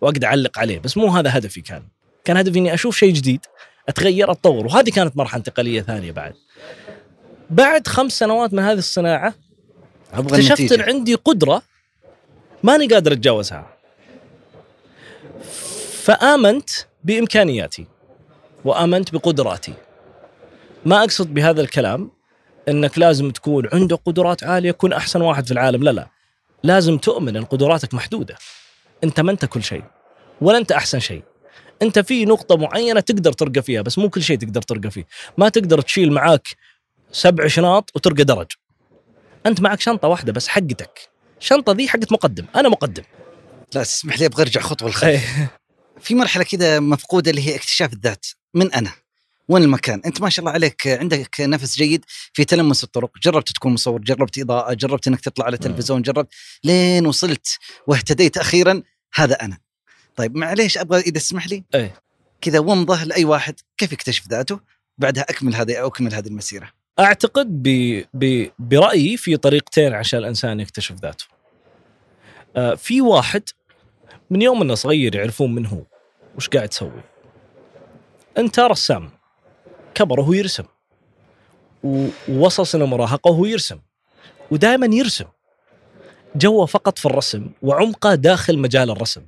وأقدر 0.00 0.26
أعلق 0.26 0.58
عليه 0.58 0.78
بس 0.78 0.96
مو 0.96 1.06
هذا 1.06 1.38
هدفي 1.38 1.60
كان. 1.60 1.82
كان 2.28 2.36
هدفي 2.36 2.58
إني 2.58 2.74
أشوف 2.74 2.96
شيء 2.96 3.12
جديد 3.12 3.40
أتغير 3.88 4.30
أتطور 4.30 4.66
وهذه 4.66 4.90
كانت 4.90 5.16
مرحلة 5.16 5.38
انتقالية 5.38 5.82
ثانية 5.82 6.12
بعد. 6.12 6.34
بعد 7.50 7.86
خمس 7.86 8.18
سنوات 8.18 8.52
من 8.52 8.62
هذه 8.62 8.78
الصناعة 8.78 9.34
أبغى 10.12 10.38
اكتشفت 10.38 10.72
إن 10.72 10.80
عندي 10.80 11.14
قدرة 11.14 11.62
ماني 12.62 12.86
قادر 12.86 13.12
أتجاوزها. 13.12 13.66
فآمنت 16.02 16.70
بإمكانياتي 17.04 17.86
وآمنت 18.64 19.12
بقدراتي. 19.12 19.74
ما 20.86 21.04
أقصد 21.04 21.34
بهذا 21.34 21.60
الكلام 21.60 22.10
إنك 22.68 22.98
لازم 22.98 23.30
تكون 23.30 23.68
عندك 23.72 24.00
قدرات 24.06 24.44
عالية 24.44 24.70
كن 24.70 24.92
أحسن 24.92 25.22
واحد 25.22 25.46
في 25.46 25.52
العالم. 25.52 25.82
لا 25.82 25.90
لا. 25.90 26.08
لازم 26.62 26.98
تؤمن 26.98 27.36
إن 27.36 27.44
قدراتك 27.44 27.94
محدودة. 27.94 28.36
أنت 29.04 29.20
ما 29.20 29.32
أنت 29.32 29.44
كل 29.44 29.62
شيء 29.62 29.84
ولا 30.40 30.58
أنت 30.58 30.72
أحسن 30.72 31.00
شيء. 31.00 31.22
انت 31.82 31.98
في 31.98 32.24
نقطة 32.24 32.56
معينة 32.56 33.00
تقدر 33.00 33.32
ترقى 33.32 33.62
فيها 33.62 33.82
بس 33.82 33.98
مو 33.98 34.10
كل 34.10 34.22
شيء 34.22 34.38
تقدر 34.38 34.62
ترقى 34.62 34.90
فيه. 34.90 35.06
ما 35.38 35.48
تقدر 35.48 35.80
تشيل 35.80 36.12
معاك 36.12 36.48
سبع 37.12 37.46
شنط 37.46 37.90
وترقى 37.94 38.24
درج. 38.24 38.46
أنت 39.46 39.60
معك 39.60 39.80
شنطة 39.80 40.08
واحدة 40.08 40.32
بس 40.32 40.48
حقتك. 40.48 41.08
الشنطة 41.40 41.72
ذي 41.72 41.88
حقت 41.88 42.12
مقدم. 42.12 42.44
أنا 42.56 42.68
مقدم. 42.68 43.02
لا 43.74 43.82
تسمح 43.82 44.18
لي 44.18 44.26
أبغى 44.26 44.42
أرجع 44.42 44.60
خطوة 44.60 44.88
للخلف 44.88 45.10
إيه. 45.10 45.50
في 46.00 46.14
مرحلة 46.14 46.44
كذا 46.44 46.80
مفقودة 46.80 47.30
اللي 47.30 47.46
هي 47.46 47.54
اكتشاف 47.54 47.92
الذات. 47.92 48.26
من 48.54 48.72
أنا؟ 48.72 48.92
وين 49.48 49.62
المكان؟ 49.62 50.02
أنت 50.06 50.20
ما 50.20 50.30
شاء 50.30 50.40
الله 50.40 50.52
عليك 50.52 50.86
عندك 50.86 51.36
نفس 51.40 51.76
جيد 51.76 52.04
في 52.32 52.44
تلمس 52.44 52.84
الطرق. 52.84 53.10
جربت 53.22 53.52
تكون 53.52 53.72
مصور 53.72 54.00
جربت 54.00 54.38
إضاءة 54.38 54.74
جربت 54.74 55.06
إنك 55.06 55.20
تطلع 55.20 55.44
على 55.44 55.54
التلفزيون 55.54 56.02
جربت 56.02 56.34
لين 56.64 57.06
وصلت 57.06 57.58
واهتديت 57.86 58.38
أخيرا 58.38 58.82
هذا 59.14 59.34
أنا. 59.34 59.58
طيب 60.18 60.36
معليش 60.36 60.78
أبغى 60.78 61.00
إذا 61.00 61.18
تسمح 61.18 61.48
لي. 61.48 61.64
إيه. 61.74 61.94
كذا 62.40 62.58
ومضه 62.58 63.04
لأي 63.04 63.24
واحد 63.24 63.60
كيف 63.76 63.92
يكتشف 63.92 64.28
ذاته 64.28 64.60
بعدها 64.98 65.22
أكمل 65.22 65.54
هذه 65.54 65.76
أو 65.76 65.88
أكمل 65.88 66.14
هذه 66.14 66.26
المسيرة. 66.26 66.68
أعتقد 66.98 67.46
ب... 67.62 67.68
ب... 68.14 68.50
برأيي 68.58 69.16
في 69.16 69.36
طريقتين 69.36 69.94
عشان 69.94 70.18
الإنسان 70.18 70.60
يكتشف 70.60 70.94
ذاته. 70.94 71.24
آه 72.56 72.74
في 72.74 73.00
واحد 73.00 73.42
من 74.30 74.42
يوم 74.42 74.62
إنه 74.62 74.74
صغير 74.74 75.14
يعرفون 75.14 75.54
من 75.54 75.66
هو 75.66 75.82
وش 76.36 76.48
قاعد 76.48 76.72
يسوي. 76.72 77.02
انت 78.38 78.60
رسام 78.60 79.10
كبر 79.94 80.20
وهو 80.20 80.32
يرسم. 80.32 80.64
ووصل 82.28 82.66
سن 82.66 82.82
المراهقه 82.82 83.30
وهو 83.30 83.44
يرسم. 83.44 83.78
ودائما 84.50 84.96
يرسم. 84.96 85.26
جوه 86.36 86.66
فقط 86.66 86.98
في 86.98 87.06
الرسم 87.06 87.50
وعمقه 87.62 88.14
داخل 88.14 88.58
مجال 88.58 88.90
الرسم. 88.90 89.22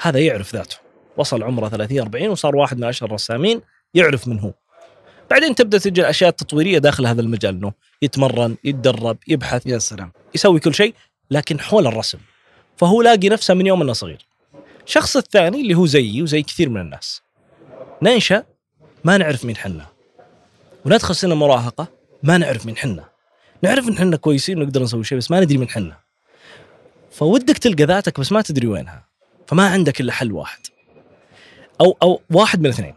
هذا 0.00 0.18
يعرف 0.18 0.54
ذاته. 0.54 0.76
وصل 1.16 1.42
عمره 1.42 1.68
30 1.68 2.00
40 2.00 2.28
وصار 2.28 2.56
واحد 2.56 2.78
من 2.78 2.84
أشهر 2.84 3.08
الرسامين 3.08 3.60
يعرف 3.94 4.28
من 4.28 4.40
هو. 4.40 4.52
بعدين 5.30 5.54
تبدأ 5.54 5.78
تجي 5.78 6.00
الاشياء 6.00 6.30
التطويريه 6.30 6.78
داخل 6.78 7.06
هذا 7.06 7.20
المجال 7.20 7.54
إنه 7.54 7.72
يتمرن 8.02 8.56
يتدرب 8.64 9.16
يبحث. 9.28 9.66
يا 9.66 9.78
سلام. 9.78 10.12
يسوي 10.34 10.60
كل 10.60 10.74
شيء 10.74 10.94
لكن 11.30 11.60
حول 11.60 11.86
الرسم. 11.86 12.18
فهو 12.76 13.02
لاقي 13.02 13.28
نفسه 13.28 13.54
من 13.54 13.66
يوم 13.66 13.82
إنه 13.82 13.92
صغير. 13.92 14.26
الشخص 14.86 15.16
الثاني 15.16 15.60
اللي 15.60 15.74
هو 15.74 15.86
زيي 15.86 16.22
وزي 16.22 16.42
كثير 16.42 16.68
من 16.68 16.80
الناس. 16.80 17.22
ننشا 18.02 18.44
ما 19.04 19.16
نعرف 19.16 19.44
مين 19.44 19.56
حنا. 19.56 19.86
وندخل 20.84 21.14
سن 21.14 21.32
المراهقه 21.32 21.86
ما 22.22 22.38
نعرف 22.38 22.66
مين 22.66 22.76
حنا. 22.76 23.04
نعرف 23.62 23.88
إن 23.88 23.98
حنا 23.98 24.16
كويسين 24.16 24.58
ونقدر 24.58 24.82
نسوي 24.82 25.04
شيء 25.04 25.18
بس 25.18 25.30
ما 25.30 25.40
ندري 25.40 25.58
مين 25.58 25.68
حنا. 25.68 25.96
فودك 27.10 27.58
تلقى 27.58 27.84
ذاتك 27.84 28.20
بس 28.20 28.32
ما 28.32 28.42
تدري 28.42 28.66
وينها. 28.66 29.09
فما 29.50 29.68
عندك 29.68 30.00
إلا 30.00 30.12
حل 30.12 30.32
واحد. 30.32 30.58
أو 31.80 31.96
أو 32.02 32.20
واحد 32.30 32.60
من 32.60 32.68
اثنين. 32.68 32.94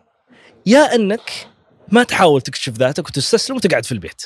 يا 0.65 0.95
إنك 0.95 1.47
ما 1.87 2.03
تحاول 2.03 2.41
تكشف 2.41 2.73
ذاتك 2.73 3.07
وتستسلم 3.07 3.55
وتقعد 3.55 3.85
في 3.85 3.91
البيت. 3.91 4.21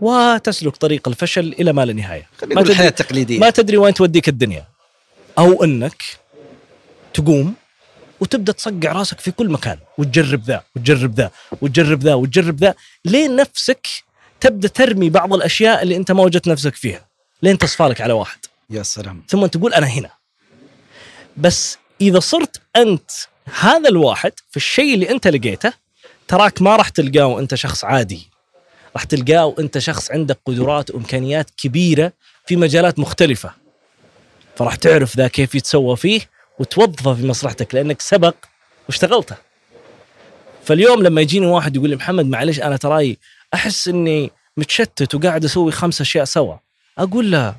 وتسلك 0.00 0.76
طريق 0.76 1.08
الفشل 1.08 1.54
إلى 1.60 1.72
ما 1.72 1.84
لا 1.84 1.92
نهاية. 1.92 2.28
ما 2.42 2.54
نقول 2.54 2.70
الحياة 2.70 2.88
تدري 2.88 2.88
التقليديه 2.88 3.38
ما 3.38 3.50
تدري 3.50 3.76
وين 3.76 3.94
توديك 3.94 4.28
الدنيا. 4.28 4.64
أو 5.38 5.64
إنك 5.64 6.02
تقوم 7.14 7.54
وتبدأ 8.20 8.52
تصقع 8.52 8.92
راسك 8.92 9.20
في 9.20 9.30
كل 9.30 9.48
مكان. 9.48 9.78
وتجرب 9.98 10.44
ذا 10.44 10.62
وتجرب 10.76 11.14
ذا 11.14 11.30
وتجرب 11.60 12.02
ذا 12.02 12.14
وتجرب 12.14 12.56
ذا 12.56 12.74
لين 13.04 13.36
نفسك 13.36 13.86
تبدأ 14.40 14.68
ترمي 14.68 15.10
بعض 15.10 15.34
الأشياء 15.34 15.82
اللي 15.82 15.96
أنت 15.96 16.12
ما 16.12 16.22
وجدت 16.22 16.48
نفسك 16.48 16.74
فيها. 16.74 17.08
لين 17.42 17.58
تصفالك 17.58 18.00
على 18.00 18.12
واحد. 18.12 18.38
يا 18.70 18.82
سلام. 18.82 19.22
ثم 19.28 19.46
تقول 19.46 19.74
أنا 19.74 19.86
هنا. 19.86 20.21
بس 21.36 21.78
إذا 22.00 22.20
صرت 22.20 22.60
أنت 22.76 23.10
هذا 23.60 23.88
الواحد 23.88 24.32
في 24.50 24.56
الشيء 24.56 24.94
اللي 24.94 25.10
أنت 25.10 25.26
لقيته 25.26 25.72
تراك 26.28 26.62
ما 26.62 26.76
راح 26.76 26.88
تلقاه 26.88 27.26
وانت 27.26 27.54
شخص 27.54 27.84
عادي. 27.84 28.28
راح 28.94 29.04
تلقاه 29.04 29.46
وانت 29.46 29.78
شخص 29.78 30.10
عندك 30.10 30.38
قدرات 30.46 30.90
وإمكانيات 30.90 31.50
كبيرة 31.56 32.12
في 32.46 32.56
مجالات 32.56 32.98
مختلفة. 32.98 33.52
فراح 34.56 34.74
تعرف 34.74 35.16
ذا 35.16 35.28
كيف 35.28 35.54
يتسوى 35.54 35.96
فيه 35.96 36.20
وتوظفه 36.58 37.14
في 37.14 37.26
مصلحتك 37.26 37.74
لأنك 37.74 38.00
سبق 38.00 38.34
واشتغلته. 38.88 39.36
فاليوم 40.64 41.02
لما 41.02 41.20
يجيني 41.20 41.46
واحد 41.46 41.76
يقول 41.76 41.90
لي 41.90 41.96
محمد 41.96 42.26
معلش 42.26 42.60
أنا 42.60 42.76
تراي 42.76 43.18
أحس 43.54 43.88
إني 43.88 44.30
متشتت 44.56 45.14
وقاعد 45.14 45.44
أسوي 45.44 45.72
خمس 45.72 46.00
أشياء 46.00 46.24
سوا. 46.24 46.56
أقول 46.98 47.30
له 47.30 47.56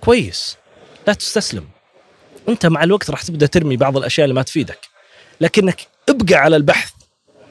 كويس 0.00 0.56
لا 1.06 1.12
تستسلم. 1.12 1.75
انت 2.48 2.66
مع 2.66 2.84
الوقت 2.84 3.10
راح 3.10 3.22
تبدأ 3.22 3.46
ترمي 3.46 3.76
بعض 3.76 3.96
الأشياء 3.96 4.24
اللي 4.24 4.34
ما 4.34 4.42
تفيدك. 4.42 4.78
لكنك 5.40 5.86
ابقى 6.08 6.34
على 6.34 6.56
البحث. 6.56 6.90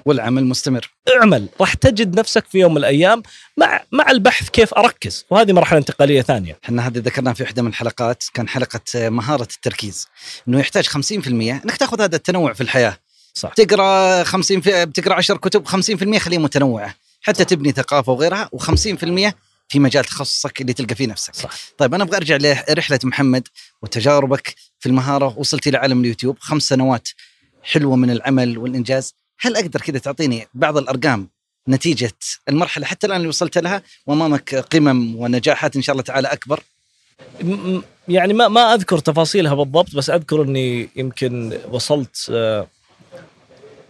والعمل 0.06 0.46
مستمر. 0.46 0.90
اعمل. 1.18 1.48
راح 1.62 1.74
تجد 1.74 2.20
نفسك 2.20 2.46
في 2.46 2.58
يوم 2.60 2.72
من 2.72 2.78
الأيام 2.78 3.24
مع 3.58 3.84
مع 3.92 4.12
البحث 4.12 4.50
كيف 4.50 4.74
أركز. 4.74 5.26
وهذه 5.30 5.54
مرحلة 5.54 5.80
انتقالية 5.80 6.22
ثانية. 6.22 6.60
إحنا 6.66 6.88
هذه 6.88 6.98
ذكرناها 6.98 7.34
في 7.34 7.44
واحدة 7.44 7.62
من 7.62 7.68
الحلقات 7.68 8.24
كان 8.34 8.48
حلقة 8.48 8.80
آه، 8.96 9.10
مهارة 9.10 9.48
التركيز. 9.56 10.08
إنه 10.48 10.60
يحتاج 10.60 10.88
50% 10.88 11.62
إنك 11.66 11.78
تأخذ 11.78 12.02
هذا 12.02 12.16
التنوع 12.16 12.54
في 12.54 12.62
الحياة. 12.62 12.98
صح. 13.34 13.54
تقرأ 13.54 14.24
50 14.24 14.62
في 14.62 14.86
بتقرأ 14.86 15.14
10 15.14 15.38
كتب 15.38 15.68
50% 15.68 16.18
خليها 16.18 16.40
متنوعة. 16.40 16.96
حتى 17.22 17.46
تبني 17.46 17.72
ثقافة 17.72 18.12
وغيرها 18.12 18.50
و50% 18.56 19.34
في 19.70 19.80
مجال 19.80 20.06
تخصصك 20.06 20.62
اللي 20.62 20.74
تلقى 20.74 20.96
فيه 20.96 21.08
نفسك. 21.08 21.36
صح. 21.36 21.50
طيب 21.78 21.94
أنا 21.94 22.04
أبغى 22.04 22.18
أرجع 22.18 22.38
لرحلة 22.70 23.00
محمد 23.04 23.48
وتجاربك 23.82 24.56
في 24.86 24.90
المهارة 24.90 25.34
وصلت 25.38 25.68
إلى 25.68 25.78
عالم 25.78 26.02
اليوتيوب. 26.02 26.38
خمس 26.40 26.64
سنوات 26.64 27.08
حلوة 27.64 27.96
من 27.96 28.10
العمل 28.12 28.58
والإنجاز. 28.58 29.14
هل 29.40 29.56
أقدر 29.56 29.82
كذا 29.82 30.00
تعطيني 30.00 30.48
بعض 30.54 30.78
الأرقام 30.78 31.30
نتيجة 31.70 32.12
المرحلة 32.50 32.86
حتى 32.86 33.08
الآن 33.08 33.18
اللي 33.18 33.28
وصلت 33.30 33.58
لها؟ 33.58 33.82
وأمامك 34.08 34.56
قمم 34.56 35.16
ونجاحات 35.16 35.76
إن 35.76 35.82
شاء 35.82 35.94
الله 35.94 36.04
تعالى 36.04 36.28
أكبر. 36.28 36.60
يعني 38.08 38.34
ما 38.34 38.48
ما 38.48 38.74
أذكر 38.74 38.98
تفاصيلها 39.00 39.54
بالضبط 39.54 39.96
بس 39.96 40.10
أذكر 40.10 40.42
إني 40.42 40.90
يمكن 40.96 41.58
وصلت 41.72 42.28
آه، 42.32 42.68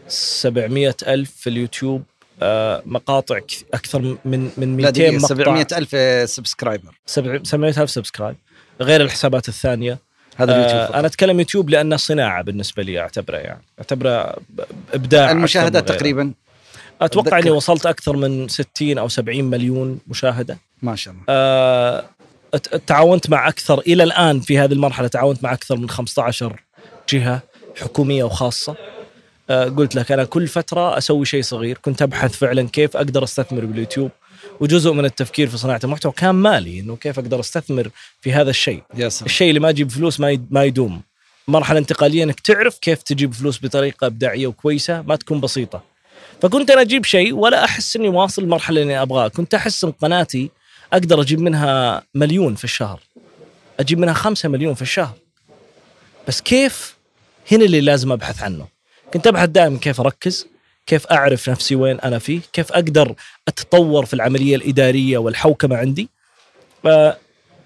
700 0.08 0.96
ألف 1.08 1.32
في 1.32 1.50
اليوتيوب 1.50 2.04
آه، 2.42 2.84
مقاطع 2.86 3.40
كث- 3.40 3.64
أكثر 3.74 4.02
من 4.26 4.50
من 4.58 4.78
لا 4.78 4.92
200 4.92 4.92
دقيقه 4.92 5.16
مقطع. 5.18 5.28
700 5.28 5.68
ألف 5.78 6.30
subscriber. 6.30 7.00
700 7.06 7.82
ألف 7.82 7.90
subscribe. 7.90 8.36
غير 8.82 9.02
الحسابات 9.02 9.50
الثانية. 9.50 10.00
هذا 10.38 10.56
اليوتيوب 10.56 10.80
آه 10.82 10.86
فقط. 10.86 10.96
أنا 10.96 11.08
أتكلم 11.08 11.40
يوتيوب 11.40 11.70
لأنه 11.70 11.96
صناعة 11.98 12.42
بالنسبة 12.44 12.84
لي 12.84 13.00
أعتبره 13.00 13.38
يعني. 13.38 13.62
أعتبره 13.80 14.36
إبداع 14.94 15.32
المشاهدات. 15.32 15.92
تقريبا. 15.92 16.34
أتوقع 17.02 17.40
إني. 17.40 17.50
وصلت 17.50 17.86
أكثر 17.86 18.16
من 18.16 18.48
60 18.48 18.98
أو 18.98 19.08
70 19.08 19.44
مليون 19.44 20.00
مشاهدة. 20.08 20.58
ما 20.82 20.96
شاء 20.96 21.14
الله. 21.14 21.24
آه، 21.30 22.06
تعاونت 22.88 23.30
مع 23.30 23.48
أكثر 23.48 23.80
إلى 23.80 24.04
الآن 24.04 24.40
في 24.40 24.60
هذه 24.60 24.74
المرحلة 24.74 25.08
تعاونت 25.08 25.44
مع 25.44 25.54
أكثر 25.54 25.76
من 25.76 25.90
15 25.90 26.64
جهة 27.10 27.42
حكومية 27.82 28.24
وخاصة. 28.24 28.76
آه، 29.50 29.66
قلت 29.66 29.96
لك 29.96 30.12
أنا 30.12 30.24
كل 30.24 30.48
فترة 30.48 30.98
أسوي 30.98 31.26
شيء 31.26 31.42
صغير. 31.42 31.78
كنت 31.78 32.02
أبحث 32.02 32.38
فعلا 32.38 32.70
كيف 32.70 32.98
أقدر 32.98 33.24
أستثمر 33.24 33.66
باليوتيوب. 33.66 34.12
وجزء 34.60 34.92
من 34.94 35.06
التفكير 35.06 35.50
في 35.50 35.58
صناعة 35.58 35.80
المحتوى 35.84 36.12
كان 36.12 36.36
مالي 36.36 36.80
إنه 36.80 36.96
كيف 36.96 37.20
أقدر 37.20 37.40
أستثمر 37.40 37.90
في 38.22 38.34
هذا 38.34 38.50
الشيء. 38.50 38.84
الشيء 39.26 39.50
اللي 39.50 39.60
ما 39.60 39.70
يجيب 39.70 39.92
فلوس 39.92 40.20
ما 40.20 40.46
ما 40.50 40.64
يدوم. 40.64 41.02
مرحلة 41.48 41.80
انتقالية 41.80 42.24
إنك 42.24 42.40
تعرف 42.40 42.78
كيف 42.78 43.04
تجيب 43.04 43.34
فلوس 43.34 43.60
بطريقة 43.66 44.08
إبداعية 44.08 44.48
وكويسة 44.48 45.02
ما 45.02 45.16
تكون 45.16 45.40
بسيطة. 45.40 45.84
فكنت 46.42 46.72
أنا 46.72 46.82
أجيب 46.82 47.06
شيء 47.06 47.34
ولا 47.34 47.64
أحس 47.64 47.96
إني 47.96 48.08
واصل 48.08 48.42
المرحلة 48.42 48.82
اللي 48.82 49.02
أبغاها. 49.02 49.28
كنت 49.28 49.54
أحس 49.54 49.84
إن 49.84 49.92
قناتي 49.92 50.50
أقدر 50.94 51.22
أجيب 51.22 51.40
منها 51.40 52.04
مليون 52.16 52.56
في 52.56 52.64
الشهر. 52.64 53.00
أجيب 53.80 54.00
منها 54.00 54.14
خمسة 54.14 54.50
مليون 54.50 54.74
في 54.74 54.82
الشهر. 54.82 55.16
بس 56.28 56.42
كيف؟ 56.42 56.96
هنا 57.52 57.66
اللي 57.66 57.82
لازم 57.82 58.12
أبحث 58.12 58.44
عنه. 58.44 58.68
كنت 59.14 59.28
أبحث 59.28 59.50
دائما 59.50 59.78
كيف 59.78 60.02
أركز. 60.02 60.48
كيف 60.86 61.08
أعرف 61.08 61.50
نفسي 61.50 61.76
وين 61.76 62.00
أنا 62.00 62.20
فيه؟ 62.20 62.40
كيف 62.54 62.72
أقدر 62.72 63.16
أتطور 63.48 64.06
في 64.06 64.14
العملية 64.14 64.56
الإدارية 64.56 65.18
والحوكمة 65.18 65.76
عندي؟ 65.78 66.10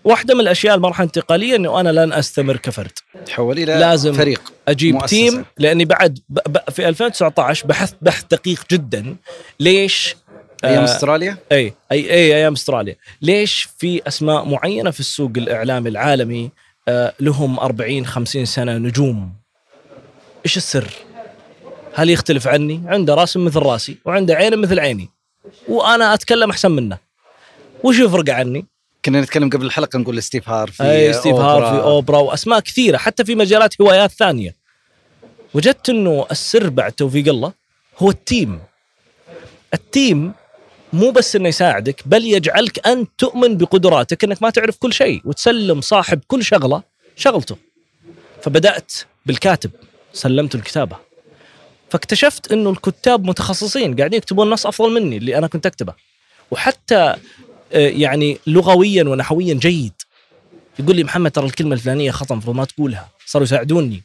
واحدة 0.03 0.33
من 0.35 0.41
الأشياء 0.41 0.75
المرحلة 0.75 1.03
الانتقالية 1.03 1.55
إنه 1.55 1.79
أنا 1.79 1.89
لن 1.89 2.13
أستمر 2.13 2.57
كفرد. 2.57 2.91
تحول 3.25 3.59
إلى 3.59 3.65
لازم 3.79 4.13
فريق 4.13 4.53
أجيب 4.67 4.95
مؤسسة. 4.95 5.07
تيم 5.07 5.45
لأني 5.57 5.85
بعد 5.85 6.19
ب 6.29 6.39
ب 6.49 6.69
في 6.69 6.87
2019 6.89 7.67
بحثت 7.67 7.95
بحث 8.01 8.23
دقيق 8.31 8.63
جدا. 8.71 9.15
ليش؟ 9.59 10.15
أيام 10.63 10.81
آه، 10.81 10.85
أستراليا؟ 10.85 11.37
أي 11.51 11.73
أي 11.91 12.11
أي 12.11 12.35
أيام 12.35 12.53
أستراليا. 12.53 12.95
ليش 13.21 13.69
في 13.77 14.01
أسماء 14.07 14.45
معينة 14.45 14.91
في 14.91 14.99
السوق 14.99 15.31
الإعلامي 15.37 15.89
العالمي 15.89 16.51
آه، 16.87 17.13
لهم 17.19 17.59
40 17.59 18.05
50 18.05 18.45
سنة 18.45 18.77
نجوم؟ 18.77 19.33
إيش 20.45 20.57
السر؟ 20.57 20.87
هل 21.93 22.09
يختلف 22.09 22.47
عني؟ 22.47 22.81
عنده 22.85 23.13
راس 23.13 23.37
مثل 23.37 23.59
راسي 23.59 23.97
وعنده 24.05 24.35
عين 24.35 24.57
مثل 24.57 24.79
عيني. 24.79 25.09
وأنا 25.67 26.13
أتكلم 26.13 26.49
أحسن 26.49 26.71
منه. 26.71 26.97
وش 27.83 27.99
يفرق 27.99 28.29
عني؟ 28.29 28.65
كنا 29.05 29.21
نتكلم 29.21 29.49
قبل 29.49 29.65
الحلقة 29.65 29.99
نقول 29.99 30.23
ستيف 30.23 30.49
هارفي 30.49 30.83
أي 30.83 31.13
ستيف 31.13 31.35
أوبرا. 31.35 31.45
هارفي 31.45 31.83
أوبرا 31.83 32.17
وأسماء 32.17 32.59
كثيرة 32.59 32.97
حتى 32.97 33.25
في 33.25 33.35
مجالات 33.35 33.81
هوايات 33.81 34.11
ثانية. 34.11 34.55
وجدت 35.53 35.89
إنه 35.89 36.25
السر 36.31 36.69
بعد 36.69 36.91
توفيق 36.91 37.27
الله 37.27 37.53
هو 37.97 38.09
ال 38.09 38.18
team. 38.18 38.59
ال 39.73 39.85
team 39.85 40.33
مو 40.93 41.11
بس 41.11 41.35
إنه 41.35 41.49
يساعدك 41.49 42.01
بل 42.05 42.25
يجعلك 42.25 42.87
انت 42.87 43.09
تؤمن 43.17 43.57
بقدراتك 43.57 44.23
إنك 44.23 44.41
ما 44.41 44.49
تعرف 44.49 44.77
كل 44.77 44.93
شيء 44.93 45.21
وتسلم 45.25 45.81
صاحب 45.81 46.19
كل 46.27 46.43
شغلة 46.43 46.83
شغلته. 47.15 47.57
فبدأت 48.41 48.91
بالكاتب 49.25 49.71
سلمت 50.13 50.55
الكتابة. 50.55 51.08
فاكتشفت 51.89 52.51
إنه 52.51 52.69
الكتاب 52.69 53.25
متخصصين 53.25 53.95
قاعدين 53.95 54.17
يكتبون 54.17 54.49
نص 54.49 54.65
أفضل 54.65 54.93
مني 54.93 55.17
اللي 55.17 55.37
أنا 55.37 55.47
كنت 55.47 55.65
أكتبه. 55.65 55.93
وحتى 56.51 57.15
آه، 57.73 57.89
يعني 57.89 58.37
لغويا 58.47 59.03
ونحويا 59.03 59.53
جيد. 59.53 59.93
يقول 60.79 60.95
لي 60.95 61.03
محمد 61.03 61.31
ترى 61.31 61.45
الكلمة 61.45 61.73
الفلانية 61.73 62.11
خطأ 62.11 62.33
المفروض 62.33 62.55
ما 62.55 62.65
تقولها. 62.65 63.09
صاروا 63.25 63.47
يساعدوني. 63.47 64.03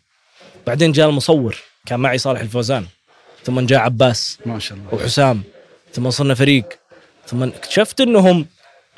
بعدين 0.67 0.93
جاء 0.93 1.09
المصور 1.09 1.57
كان 1.87 2.01
معي 2.01 2.19
صالح 2.19 2.41
الفوزان. 2.41 2.87
ثم 3.45 3.61
جاء 3.61 3.79
عباس 3.79 4.39
ما 4.47 4.59
شاء 4.59 4.79
الله. 4.79 4.95
وحسام. 4.95 5.43
ثم 5.93 6.11
صرنا 6.11 6.35
فريق. 6.35 6.65
ثم 7.27 7.43
اكتشفت 7.43 8.01
إنهم 8.01 8.47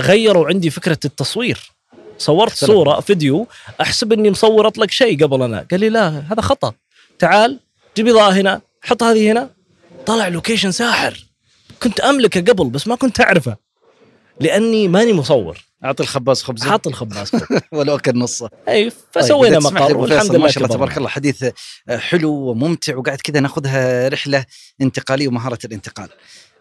غيروا 0.00 0.48
عندي 0.48 0.70
فكرة 0.70 0.98
التصوير. 1.04 1.72
صورت. 2.18 2.52
صورة 2.54 3.00
فيديو 3.00 3.46
أحسب 3.80 4.12
إني 4.12 4.30
مصور 4.30 4.66
أطلق 4.66 4.90
شيء 4.90 5.24
قبل 5.24 5.42
أنا. 5.42 5.66
قال 5.70 5.80
لي 5.80 5.88
لا 5.88 6.08
هذا 6.08 6.40
خطأ. 6.40 6.72
تعال 7.18 7.60
جيب 7.96 8.08
إضاءة 8.08 8.32
هنا. 8.32 8.60
حط 8.86 9.02
هذه 9.02 9.32
هنا. 9.32 9.50
طلع 10.06 10.28
لوكيشن 10.28 10.70
ساحر. 10.70 11.26
كنت 11.82 12.00
أملكه 12.00 12.40
قبل 12.40 12.70
بس 12.70 12.86
ما 12.86 12.94
كنت 12.94 13.20
أعرفه. 13.20 13.56
لأني 14.40 14.88
ماني 14.88 15.12
مصور. 15.12 15.64
أعطي 15.84 16.02
الخباز 16.02 16.42
خبزه 16.42 16.70
حاط 16.70 16.86
الخباز. 16.86 17.30
ولو 17.72 17.96
أكل 17.96 18.18
نصه. 18.18 18.50
أي 18.68 18.92
فسوينا 19.12 19.58
طيب، 19.58 19.68
تسمح 19.68 19.80
لي 19.80 19.84
مقر 19.84 19.96
والحمد 19.96 20.30
لله 20.30 20.38
ما 20.38 20.48
شاء 20.48 20.64
الله. 20.64 20.76
تبارك 20.76 20.96
الله 20.98 21.08
حديث 21.08 21.44
آه، 21.88 21.96
حلو 21.96 22.32
وممتع 22.32 22.96
وقاعد 22.96 23.20
كذا 23.20 23.40
ناخذها 23.40 24.08
رحلة 24.08 24.44
انتقالية 24.80 25.28
ومهارة 25.28 25.58
الانتقال. 25.64 26.08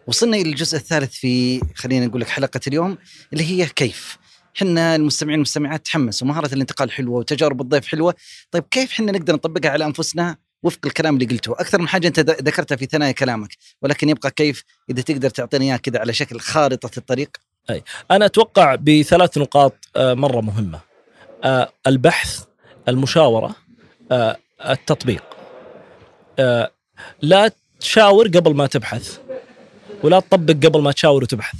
وصلنا 0.06 0.36
إلى 0.36 0.50
الجزء 0.50 0.76
الثالث 0.76 1.12
في 1.12 1.60
خلينا 1.74 2.06
نقول 2.06 2.20
لك 2.20 2.28
حلقة 2.28 2.60
اليوم 2.66 2.98
اللي 3.32 3.44
هي 3.44 3.66
كيف. 3.66 4.18
حنا 4.54 4.96
المستمعين 4.96 5.38
والمستمعات 5.38 5.84
تحمسوا 5.86 6.26
ومهاره 6.26 6.54
الانتقال 6.54 6.92
حلوة 6.92 7.18
وتجارب 7.18 7.60
الضيف 7.60 7.86
حلوة. 7.86 8.14
طيب 8.50 8.64
كيف 8.70 8.92
حنا 8.92 9.12
نقدر 9.12 9.34
نطبقها 9.34 9.70
على 9.70 9.84
أنفسنا؟ 9.84 10.45
وفق 10.66 10.78
الكلام 10.86 11.14
اللي 11.14 11.26
قلته. 11.26 11.52
أكثر 11.52 11.80
من 11.80 11.88
حاجة 11.88 12.08
أنت 12.08 12.20
ذكرتها 12.20 12.76
في 12.76 12.86
ثنايا 12.86 13.12
كلامك 13.12 13.56
ولكن 13.82 14.08
يبقى 14.08 14.30
كيف 14.30 14.64
إذا 14.90 15.02
تقدر 15.02 15.30
تعطينا 15.30 15.64
اياه 15.64 15.76
كذا 15.76 15.98
على 15.98 16.12
شكل 16.12 16.40
خارطة 16.40 16.90
الطريق؟ 16.98 17.36
أنا 18.10 18.26
أتوقع 18.26 18.74
بثلاث 18.74 19.38
نقاط 19.38 19.74
آه، 19.96 20.14
مرة 20.14 20.40
مهمة. 20.40 20.80
آه، 21.44 21.72
البحث 21.86 22.44
المشاورة 22.88 23.56
آه، 24.12 24.36
التطبيق. 24.68 25.22
لا 27.22 27.50
تشاور 27.80 28.28
قبل 28.28 28.54
ما 28.54 28.66
تبحث 28.66 29.18
ولا 30.02 30.20
تطبق 30.20 30.66
قبل 30.66 30.82
ما 30.82 30.92
تشاور 30.92 31.22
وتبحث. 31.22 31.58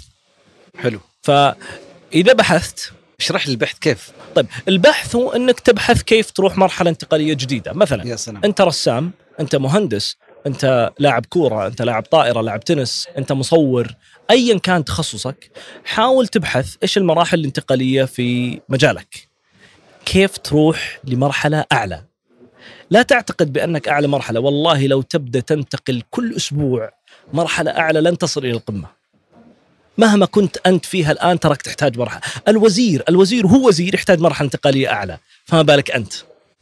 حلو. 0.79 1.01
فإذا 1.23 2.33
بحثت 2.33 2.93
اشرح 3.21 3.47
لي 3.47 3.53
البحث 3.53 3.79
كيف. 3.79 4.11
طيب 4.35 4.47
البحث 4.69 5.17
هو 5.17 5.33
إنك 5.33 5.61
تبحث 5.61 6.03
كيف 6.03 6.31
تروح 6.31 6.59
مرحلة 6.59 6.91
انتقالية 6.91 7.35
جديدة. 7.35 7.73
مثلا 7.73 8.07
يا 8.07 8.17
سلام. 8.17 8.41
أنت 8.45 8.61
رسام 8.61 9.13
أنت 9.41 9.57
مهندس 9.57 10.17
أنت 10.47 10.93
لاعب 10.99 11.27
كورة 11.27 11.67
أنت 11.67 11.83
لاعب 11.83 12.03
طائرة 12.03 12.41
لاعب 12.41 12.61
تنس 12.61 13.09
أنت 13.19 13.33
مصور 13.33 13.95
ايا 14.31 14.59
كان 14.59 14.85
تخصصك 14.85 15.51
حاول 15.85 16.29
تبحث 16.29 16.77
إيش 16.83 16.99
المراحل 16.99 17.39
الانتقالية 17.39 18.05
في 18.05 18.61
مجالك. 18.69 19.29
كيف 20.05 20.37
تروح 20.37 20.99
لمرحلة 21.05 21.65
أعلى؟ 21.73 22.05
لا 22.91 23.03
تعتقد 23.03 23.53
بأنك 23.53 23.89
أعلى 23.89 24.07
مرحلة. 24.09 24.41
والله 24.41 24.87
لو 24.87 25.03
تبدأ 25.03 25.41
تنتقل 25.41 26.03
كل 26.11 26.37
أسبوع 26.37 26.93
مرحلة 27.33 27.71
أعلى 27.71 28.01
لن 28.01 28.19
تصل 28.19 28.41
إلى 28.41 28.51
القمة. 28.51 28.96
مهما 29.99 30.27
كنت 30.27 30.57
أنت 30.67 30.87
فيها 30.87 31.13
الآن 31.13 31.41
تراك 31.41 31.63
تحتاج 31.63 31.99
مرحلة. 31.99 32.21
الوزير 32.49 33.05
الوزير 33.09 33.47
هو 33.47 33.69
وزير 33.69 33.95
يحتاج 33.95 34.21
مرحلة 34.21 34.47
انتقالية 34.47 34.93
أعلى. 34.93 35.19
فما 35.45 35.63
بالك 35.63 35.91
أنت؟ 35.91 36.13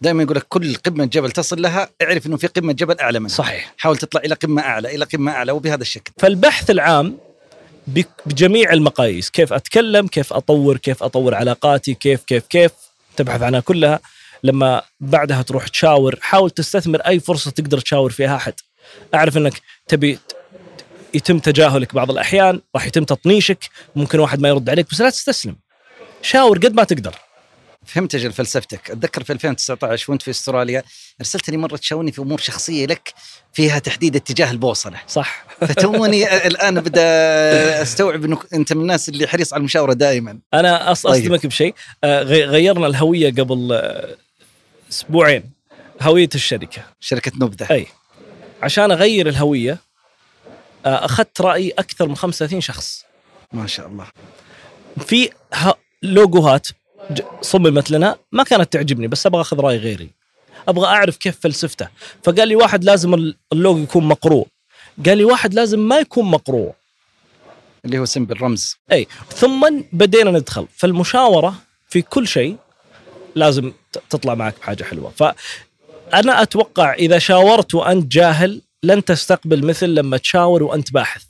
دائما 0.00 0.22
يقول 0.22 0.36
لك 0.36 0.46
كل 0.48 0.74
قمة 0.74 1.04
جبل 1.04 1.30
تصل 1.30 1.62
لها 1.62 1.90
اعرف 2.02 2.26
إنه 2.26 2.36
في 2.36 2.46
قمة 2.46 2.72
جبل 2.72 3.00
أعلى 3.00 3.18
منها 3.18 3.28
صحيح. 3.28 3.74
حاول 3.78 3.96
تطلع 3.96 4.20
إلى 4.24 4.34
قمة 4.34 4.62
أعلى 4.62 4.94
إلى 4.94 5.04
قمة 5.04 5.32
أعلى 5.32 5.52
وبهذا 5.52 5.82
الشكل. 5.82 6.12
فالبحث 6.18 6.70
العام 6.70 7.18
بجميع 8.26 8.72
المقاييس. 8.72 9.30
كيف 9.30 9.52
أتكلم؟ 9.52 10.06
كيف 10.06 10.32
أطور؟ 10.32 10.76
كيف 10.76 11.02
أطور 11.02 11.34
علاقاتي؟ 11.34 11.94
كيف 11.94 12.22
كيف 12.22 12.46
كيف؟ 12.46 12.72
تبحث 13.16 13.42
عنها 13.42 13.60
كلها. 13.60 14.00
لما 14.44 14.82
بعدها 15.00 15.42
تروح 15.42 15.68
تشاور 15.68 16.18
حاول 16.20 16.50
تستثمر 16.50 17.00
أي 17.00 17.20
فرصة 17.20 17.50
تقدر 17.50 17.80
تشاور 17.80 18.10
فيها 18.10 18.36
أحد. 18.36 18.54
أعرف 19.14 19.36
إنك 19.36 19.60
تبي 19.88 20.18
يتم 21.14 21.38
تجاهلك 21.38 21.94
بعض 21.94 22.10
الأحيان 22.10 22.60
راح 22.74 22.86
يتم 22.86 23.04
تطنيشك 23.04 23.58
ممكن 23.96 24.18
واحد 24.18 24.40
ما 24.40 24.48
يرد 24.48 24.70
عليك 24.70 24.90
بس 24.90 25.00
لا 25.00 25.10
تستسلم. 25.10 25.56
شاور 26.22 26.58
قد 26.58 26.74
ما 26.74 26.84
تقدر. 26.84 27.14
فهمت 27.86 28.14
أجل 28.14 28.32
فلسفتك. 28.32 28.90
أتذكر 28.90 29.24
في 29.24 29.32
2019 29.32 30.10
وأنت 30.12 30.22
في 30.22 30.30
أستراليا 30.30 30.82
أرسلتني 31.20 31.56
مرة 31.56 31.76
تشاورني 31.76 32.12
في 32.12 32.20
أمور 32.20 32.38
شخصية 32.40 32.86
لك 32.86 33.14
فيها 33.52 33.78
تحديد 33.78 34.16
اتجاه 34.16 34.50
البوصلة. 34.50 35.00
صح. 35.08 35.44
فتوني 35.68 36.46
الآن 36.46 36.80
بدأ 36.80 37.02
أستوعب 37.82 38.24
انه 38.24 38.38
أنت 38.54 38.72
من 38.72 38.80
الناس 38.80 39.08
اللي 39.08 39.26
حريص 39.26 39.52
على 39.52 39.60
المشاورة 39.60 39.92
دائما. 39.92 40.38
أنا 40.54 40.78
طيب. 40.78 40.88
أصدمك 40.88 41.46
بشيء. 41.46 41.74
آه، 42.04 42.22
غي- 42.22 42.44
غيرنا 42.44 42.86
الهوية 42.86 43.30
قبل 43.30 43.68
آه، 43.72 44.16
أسبوعين. 44.90 45.50
هوية 46.02 46.28
الشركة. 46.34 46.82
شركة 47.00 47.32
نبذة. 47.36 47.66
أي. 47.70 47.86
عشان 48.62 48.90
أغير 48.92 49.28
الهوية 49.28 49.78
أخذت 50.84 51.40
رأي 51.40 51.70
أكثر 51.70 52.08
من 52.08 52.16
35 52.16 52.60
شخص. 52.60 53.04
ما 53.52 53.66
شاء 53.66 53.86
الله. 53.86 54.06
في 55.06 55.30
لوجوهات 56.02 56.68
صممت 57.40 57.90
لنا 57.90 58.16
ما 58.32 58.42
كانت 58.42 58.72
تعجبني 58.72 59.08
بس 59.08 59.26
أبغى 59.26 59.40
أخذ 59.40 59.60
رأي 59.60 59.76
غيري. 59.76 60.10
أبغى 60.68 60.86
أعرف 60.86 61.16
كيف 61.16 61.40
فلسفته. 61.40 61.88
فقال 62.22 62.48
لي 62.48 62.56
واحد 62.56 62.84
لازم 62.84 63.14
ال- 63.14 63.36
اللوجو 63.52 63.82
يكون 63.82 64.04
مقروء. 64.04 64.46
قال 65.06 65.18
لي 65.18 65.24
واحد 65.24 65.54
لازم 65.54 65.78
ما 65.78 65.98
يكون 65.98 66.24
مقروء. 66.24 66.72
اللي 67.84 67.98
هو 67.98 68.04
سمبل 68.04 68.40
رمز. 68.42 68.76
أي 68.92 69.06
ثم 69.28 69.80
بدينا 69.92 70.30
ندخل. 70.30 70.66
فالمشاورة 70.76 71.54
في 71.88 72.02
كل 72.02 72.28
شيء 72.28 72.56
لازم 73.34 73.72
تطلع 74.10 74.34
معك 74.34 74.54
بحاجة 74.60 74.84
حلوة. 74.84 75.10
فأنا 75.10 76.42
أتوقع 76.42 76.94
إذا 76.94 77.18
شاورت 77.18 77.74
وأنت 77.74 78.12
جاهل 78.12 78.62
لن 78.84 79.04
تستقبل 79.04 79.64
مثل 79.64 79.86
لما 79.86 80.16
تشاور 80.16 80.62
وأنت 80.62 80.92
باحث. 80.92 81.22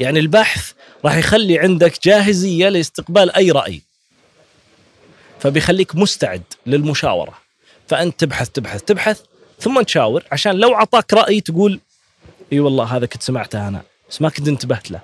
يعني 0.00 0.20
البحث 0.20 0.72
راح 1.04 1.16
يخلي 1.16 1.58
عندك 1.58 2.04
جاهزية 2.04 2.68
لاستقبال 2.68 3.30
أي 3.30 3.50
رأي. 3.50 3.82
فبيخليك 5.40 5.96
مستعد 5.96 6.42
للمشاورة. 6.66 7.38
فأنت 7.88 8.20
تبحث 8.20 8.48
تبحث 8.48 8.82
تبحث 8.82 9.20
ثم 9.60 9.82
تشاور 9.82 10.24
عشان 10.32 10.52
لو 10.52 10.74
أعطاك 10.74 11.12
رأي 11.12 11.40
تقول 11.40 11.80
إي 12.52 12.60
والله 12.60 12.84
هذا 12.84 13.06
كنت 13.06 13.22
سمعته 13.22 13.68
أنا 13.68 13.82
بس 14.10 14.22
ما 14.22 14.28
كنت 14.28 14.48
انتبهت 14.48 14.90
له. 14.90 15.00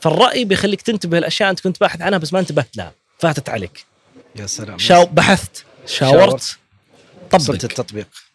فالرأي 0.00 0.44
بيخليك 0.44 0.82
تنتبه 0.82 1.18
الاشياء 1.18 1.50
أنت 1.50 1.60
كنت 1.60 1.80
باحث 1.80 2.00
عنها 2.00 2.18
بس 2.18 2.32
ما 2.32 2.40
انتبهت 2.40 2.76
لها 2.76 2.92
فاتت 3.18 3.48
عليك. 3.48 3.84
يا 4.36 4.46
سلام. 4.46 4.78
شاو 4.78 5.06
بحثت 5.06 5.64
شاورت 5.86 6.58
طبق. 7.30 7.50
التطبيق. 7.50 8.27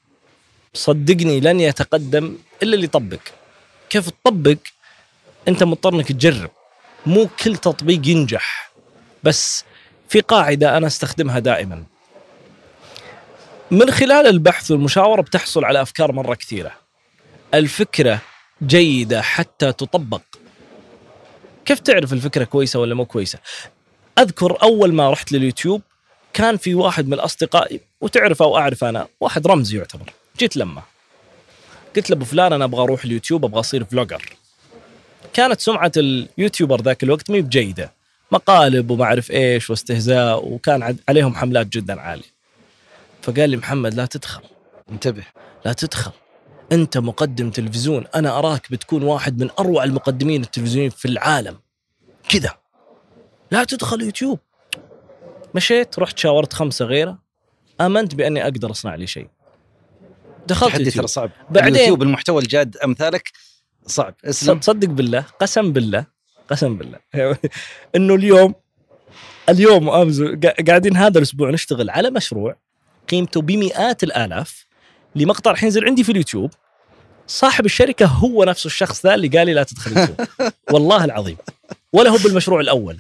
صدقني 0.74 1.40
لن 1.40 1.60
يتقدم 1.60 2.38
إلا 2.64 2.74
اللي 2.74 2.86
يطبق 2.86 3.20
كيف 3.90 4.10
تطبق؟ 4.10 4.58
أنت 5.48 5.64
مضطر 5.64 5.94
إنك 5.94 6.12
تجرب. 6.12 6.50
مو 7.06 7.30
كل 7.44 7.58
تطبيق 7.58 8.08
ينجح 8.08 8.72
بس 9.24 9.66
في 10.10 10.20
قاعدة 10.20 10.78
أنا 10.78 10.88
أستخدمها 10.88 11.40
دائما. 11.40 11.84
من 13.72 13.92
خلال 13.92 14.28
البحث 14.28 14.72
والمشاورة 14.72 15.22
بتحصل 15.22 15.66
على 15.66 15.82
أفكار 15.82 16.12
مرة 16.12 16.36
كثيرة. 16.36 16.72
الفكرة 17.54 18.20
جيدة 18.64 19.22
حتى 19.22 19.72
تطبق. 19.72 20.22
كيف 21.66 21.80
تعرف 21.80 22.14
الفكرة 22.14 22.44
كويسة 22.44 22.80
ولا 22.80 22.96
مو 22.96 23.06
كويسة؟ 23.06 23.40
أذكر 24.20 24.62
أول 24.64 24.94
ما 24.94 25.12
رحت 25.12 25.32
لليوتيوب 25.32 25.82
كان 26.34 26.58
في 26.58 26.76
واحد 26.76 27.08
من 27.08 27.14
الاصدقاء 27.14 27.80
وتعرف 28.02 28.42
أو 28.42 28.58
أعرف 28.58 28.84
أنا 28.84 29.08
واحد 29.20 29.48
رمزي 29.48 29.78
يعتبر. 29.78 30.14
جيت 30.40 30.58
لما. 30.58 30.82
قلت 31.96 32.10
له 32.10 32.16
ابو 32.16 32.26
فلان 32.26 32.54
أنا 32.54 32.66
أبغى 32.66 32.84
أروح 32.84 33.04
اليوتيوب 33.06 33.46
أبغى 33.46 33.60
أصير 33.60 33.84
vlogger 33.86 34.34
كانت 35.34 35.62
سمعة 35.62 35.92
ال 35.98 36.07
YouTuber 36.07 36.82
ذاك 36.82 37.04
الوقت 37.04 37.30
مي 37.30 37.42
بجيده 37.42 37.92
مقالب 38.32 38.92
وما 38.92 39.04
أعرف 39.04 39.32
إيش 39.32 39.70
واستهزاء 39.70 40.48
وكان 40.48 40.98
عليهم 41.10 41.36
حملات 41.36 41.68
جدا 41.68 42.02
عالية. 42.02 42.34
فقال 43.22 43.50
لي 43.50 43.58
محمد 43.58 43.94
لا 43.94 44.06
تدخل. 44.06 44.42
انتبه. 44.92 45.24
لا 45.66 45.74
تدخل. 45.74 46.12
أنت 46.72 46.98
مقدم 46.98 47.50
تلفزيون 47.50 48.06
أنا 48.16 48.40
أراك 48.40 48.72
بتكون 48.72 49.04
واحد 49.04 49.40
من 49.44 49.50
أروع 49.60 49.84
المقدمين 49.84 50.42
التلفزيونيين 50.42 50.90
في 50.90 51.08
العالم. 51.08 51.60
كذا. 52.30 52.54
لا 53.52 53.64
تدخل 53.64 54.02
يوتيوب. 54.02 54.40
مشيت 55.56 56.00
رحت 56.00 56.18
شاورت 56.18 56.54
خمسة 56.54 56.86
غيره. 56.86 57.18
آمنت 57.82 58.16
بأني 58.16 58.44
أقدر 58.44 58.72
أصنع 58.72 58.96
لي 58.96 59.08
شيء. 59.08 59.28
دخلت 60.48 60.72
تحدي 60.72 60.92
ترى 60.92 61.08
صعب. 61.08 61.32
بعدين- 61.50 61.76
اليوتيوب 61.76 62.04
المحتوى 62.04 62.42
الجاد 62.42 62.78
أمثالك 62.78 63.32
صعب. 63.88 64.16
اسلم. 64.26 64.60
تصدق 64.60 64.88
بالله 64.88 65.26
قسم 65.40 65.74
بالله 65.74 66.06
قسم 66.50 66.78
بالله. 66.78 67.00
إنه 67.96 68.16
اليوم 68.16 68.56
اليوم 69.50 69.90
قا- 70.46 70.64
قاعدين 70.68 70.98
هذا 70.98 71.18
الأسبوع 71.18 71.50
نشتغل 71.50 71.90
على 71.90 72.10
مشروع 72.10 72.56
قيمته 73.10 73.42
بمئات 73.42 74.04
الآلاف 74.04 74.66
لمقطع 75.16 75.52
راح 75.52 75.64
ينزل 75.64 75.86
عندي 75.86 76.04
في 76.04 76.12
اليوتيوب. 76.12 76.52
صاحب 77.28 77.66
الشركة 77.66 78.06
هو 78.06 78.44
نفسه 78.44 78.68
الشخص 78.68 79.06
ذا 79.06 79.16
اللي 79.16 79.28
قال 79.28 79.48
لي 79.48 79.54
لا 79.54 79.64
تدخل 79.64 79.98
يوتيوب 79.98 80.28
والله 80.74 81.06
العظيم. 81.06 81.38
ولا 81.94 82.10
هو 82.10 82.18
بالمشروع 82.18 82.60
الأول. 82.60 82.98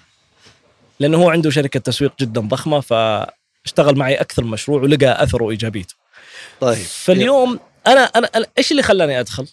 لأنه 1.00 1.18
هو 1.18 1.30
عنده 1.30 1.50
شركة 1.50 1.80
تسويق 1.80 2.14
جدا 2.20 2.42
ضخمة 2.42 2.80
فاشتغل 2.80 3.96
معي 3.98 4.16
أكثر 4.16 4.44
مشروع 4.44 4.82
ولقى 4.82 5.24
أثره 5.24 5.44
وايجابيته 5.44 5.96
طيب 6.62 6.78
فاليوم 6.86 7.60
أنا 7.88 8.02
أنا, 8.04 8.30
أنا 8.36 8.46
إيش 8.58 8.72
اللي 8.72 8.84
خلاني 8.84 9.20
أدخل؟ 9.20 9.48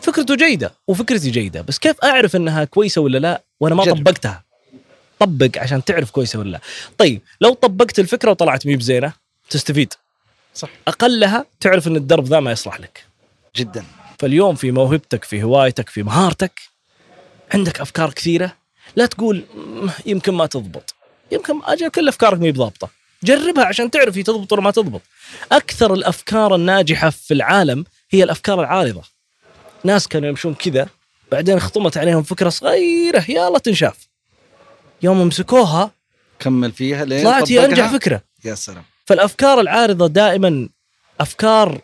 فكرته 0.00 0.34
جيدة 0.36 0.72
وفكرتي 0.88 1.30
جيدة 1.30 1.60
بس 1.60 1.78
كيف 1.78 1.96
أعرف 2.04 2.36
إنها 2.36 2.64
كويسة 2.64 3.00
ولا 3.00 3.18
لا 3.18 3.42
وأنا 3.60 3.74
ما 3.74 3.84
جرب. 3.84 3.96
طبقتها؟ 3.96 4.42
طبق 5.18 5.48
عشان 5.58 5.84
تعرف 5.84 6.10
كويسة 6.10 6.38
ولا 6.38 6.50
لا. 6.50 6.60
طيب 6.98 7.20
لو 7.40 7.54
طبقت 7.54 7.98
الفكرة 7.98 8.30
وطلعت 8.30 8.66
مي 8.66 8.76
بزينه 8.76 9.12
تستفيد. 9.50 9.92
صح. 10.54 10.68
أقلها 10.88 11.44
تعرف 11.60 11.86
إن 11.88 11.96
الدرب 11.96 12.24
ذا 12.24 12.40
ما 12.40 12.52
يصلح 12.52 12.80
لك. 12.80 13.04
جدا 13.56 13.84
فاليوم 14.18 14.54
في 14.54 14.70
موهبتك 14.70 15.24
في 15.24 15.42
هوايتك 15.42 15.88
في 15.88 16.02
مهارتك 16.02 16.60
عندك 17.54 17.80
أفكار 17.80 18.10
كثيرة 18.12 18.52
لا 18.96 19.06
تقول 19.06 19.44
"مم، 19.54 19.90
يمكن 20.06 20.34
ما 20.34 20.46
تضبط 20.46 20.94
يمكن 21.32 21.60
أجل 21.64 21.88
كل 21.88 22.08
أفكارك 22.08 22.38
ما 22.38 22.46
هي 22.46 22.52
بضابطه 22.52 22.88
جربها 23.24 23.64
عشان 23.64 23.90
تعرف 23.90 24.16
هي 24.16 24.22
تضبط 24.22 24.52
ولا 24.52 24.62
ما 24.62 24.70
تضبط. 24.70 25.02
أكثر 25.52 25.94
الأفكار 25.94 26.54
الناجحة 26.54 27.10
في 27.10 27.34
العالم 27.34 27.84
هي 28.10 28.24
الأفكار 28.24 28.60
العارضة. 28.60 29.02
ناس 29.84 30.08
كانوا 30.08 30.28
يمشون 30.28 30.54
كذا 30.54 30.88
بعدين 31.32 31.60
خطمت 31.60 31.96
عليهم 31.96 32.22
فكرة 32.22 32.48
صغيرة 32.48 33.24
يلا 33.28 33.58
تنشاف. 33.58 34.08
يوم 35.02 35.26
مسكوها 35.26 35.90
كمل 36.38 36.72
فيها 36.72 37.04
لين 37.04 37.24
طلعت 37.24 37.52
هي. 37.52 37.64
أنجح 37.64 37.92
فكرة. 37.92 38.22
يا 38.44 38.54
سلام. 38.54 38.84
فالأفكار 39.06 39.60
العارضة 39.60 40.06
دائما 40.06 40.68
أفكار 41.20 41.80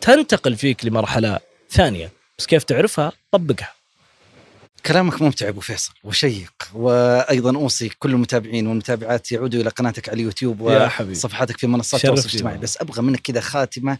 تنتقل 0.00 0.56
فيك 0.56 0.84
لمرحلة 0.84 1.38
ثانية. 1.70 2.12
بس 2.38 2.46
كيف 2.46 2.64
تعرفها؟ 2.64 3.12
طبقها. 3.32 3.72
كلامك 4.86 5.22
ممتع 5.22 5.48
أبو 5.48 5.60
فيصل 5.60 5.92
وشيق 6.04 6.52
وأيضا 6.74 7.56
أوصي 7.56 7.88
كل 7.88 8.10
المتابعين 8.10 8.66
والمتابعات 8.66 9.32
يعودوا 9.32 9.60
إلى 9.60 9.70
قناتك 9.70 10.08
على 10.08 10.20
اليوتيوب. 10.20 10.60
وصفحاتك 11.10 11.58
في 11.58 11.66
منصات 11.66 12.04
التواصل 12.04 12.28
الاجتماعي. 12.28 12.58
بس 12.58 12.80
أبغى 12.80 13.02
منك 13.02 13.20
كذا 13.20 13.40
خاتمة 13.40 13.98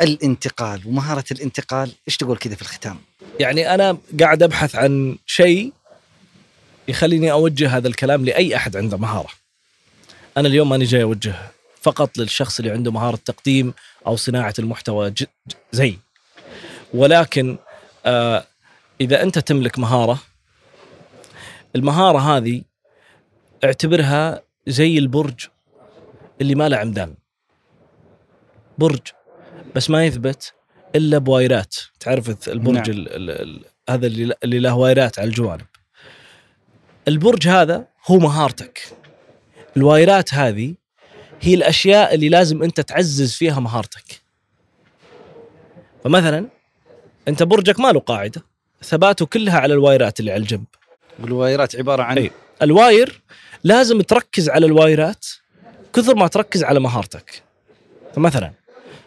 الانتقال 0.00 0.82
ومهارة 0.86 1.24
الانتقال 1.30 1.92
إيش 2.08 2.16
تقول 2.16 2.36
كذا 2.36 2.54
في 2.54 2.62
الختام 2.62 2.98
يعني 3.40 3.74
أنا 3.74 3.98
قاعد 4.20 4.42
أبحث 4.42 4.76
عن 4.76 5.16
شيء 5.26 5.72
يخليني 6.88 7.32
أوجه 7.32 7.76
هذا 7.76 7.88
الكلام 7.88 8.24
لأي 8.24 8.56
أحد 8.56 8.76
عنده 8.76 8.96
مهارة. 8.96 9.30
أنا 10.36 10.48
اليوم 10.48 10.68
ماني 10.68 10.84
جاي 10.84 11.02
أوجه 11.02 11.34
فقط 11.82 12.18
للشخص 12.18 12.58
اللي 12.58 12.70
عنده 12.70 12.92
مهارة 12.92 13.18
تقديم 13.24 13.74
أو 14.06 14.16
صناعة 14.16 14.54
المحتوى 14.58 15.14
زي 15.72 15.98
ولكن 16.94 17.58
آه 18.06 18.46
إذا 19.00 19.22
أنت 19.22 19.38
تملك 19.38 19.78
مهارة 19.78 20.18
المهارة 21.76 22.18
هذه 22.18 22.62
اعتبرها 23.64 24.42
زي 24.66 24.98
البرج 24.98 25.46
اللي 26.40 26.54
ما 26.54 26.68
له 26.68 26.76
عمدان. 26.76 27.14
برج 28.78 29.00
بس 29.74 29.90
ما 29.90 30.04
يثبت 30.04 30.54
إلا 30.96 31.18
بوايرات 31.18 31.76
تعرف 32.00 32.48
البرج 32.48 32.90
نعم. 32.90 32.98
نعم. 32.98 33.06
ال 33.06 33.08
ال 33.08 33.30
ال 33.30 33.64
هذا 33.90 34.06
اللي 34.06 34.34
اللي 34.44 34.58
له 34.58 34.74
وايرات 34.74 35.18
على 35.18 35.28
الجوانب 35.28 35.66
البرج 37.08 37.48
هذا 37.48 37.88
هو 38.06 38.18
مهارتك 38.18 38.80
الوايرات 39.76 40.34
هذه 40.34 40.74
هي 41.40 41.54
الأشياء 41.54 42.14
اللي 42.14 42.28
لازم 42.28 42.62
أنت 42.62 42.80
تعزز 42.80 43.32
فيها 43.32 43.60
مهارتك 43.60 44.22
فمثلا 46.04 46.48
أنت 47.28 47.42
برجك 47.42 47.80
ما 47.80 47.92
له 47.92 48.00
قاعدة 48.00 48.42
ثباته 48.82 49.26
كلها 49.26 49.58
على 49.60 49.74
الوايرات 49.74 50.20
اللي 50.20 50.32
على 50.32 50.40
الجنب. 50.40 50.64
والوايرات 51.20 51.76
عبارة 51.76 52.02
عن 52.02 52.18
أي. 52.18 52.30
ال 52.62 52.74
wire 52.74 53.22
لازم 53.64 54.00
تركز 54.00 54.48
على 54.48 54.66
ال 54.66 54.76
wire 54.76 55.16
ات 55.16 55.26
كثر 55.92 56.14
ما 56.14 56.26
تركز 56.26 56.64
على 56.64 56.80
مهارتك. 56.80 57.42
فمثلا 58.14 58.52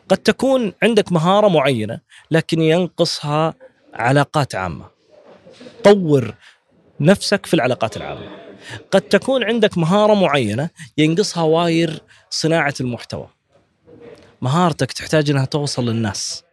قد 0.10 0.18
تكون 0.18 0.74
عندك 0.84 1.12
مهارة 1.12 1.48
معينة 1.48 2.00
لكن 2.32 2.62
ينقصها 2.62 3.54
علاقات 3.94 4.56
عامة. 4.56 4.86
طور 5.84 6.34
نفسك 7.00 7.46
في 7.46 7.54
العلاقات 7.54 7.98
العامة. 7.98 8.30
قد 8.92 9.02
تكون 9.02 9.44
عندك 9.44 9.78
مهارة 9.78 10.14
معينة 10.14 10.70
ينقصها 10.98 11.44
wire 11.44 12.02
صناعة 12.30 12.74
المحتوى. 12.82 13.28
مهارتك 14.42 14.92
تحتاج 14.92 15.30
إنها 15.30 15.46
توصل 15.46 15.86
للناس. 15.86 16.44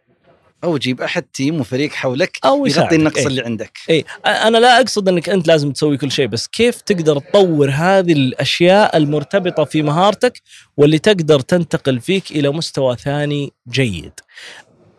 أو 0.63 0.77
جيب 0.77 1.01
أحد 1.01 1.23
team 1.23 1.59
وفريق 1.59 1.91
حولك 1.91 2.39
أو 2.45 2.65
يغطي. 2.65 2.95
النقص 2.95 3.17
إيه. 3.17 3.27
اللي 3.27 3.41
عندك 3.41 3.77
اي 3.89 4.05
أنا 4.25 4.57
لا 4.57 4.81
أقصد 4.81 5.09
إنك 5.09 5.29
أنت 5.29 5.47
لازم 5.47 5.71
تسوي 5.71 5.97
كل 5.97 6.11
شيء 6.11 6.27
بس 6.27 6.47
كيف 6.47 6.81
تقدر 6.81 7.19
تطور 7.19 7.69
هذه 7.69 8.13
الأشياء 8.13 8.97
المرتبطة 8.97 9.63
في 9.63 9.81
مهارتك 9.81 10.41
واللي 10.77 10.99
تقدر 10.99 11.39
تنتقل 11.39 11.99
فيك 11.99 12.31
إلى 12.31 12.49
مستوى 12.49 12.95
ثاني 12.95 13.53
جيد. 13.69 14.13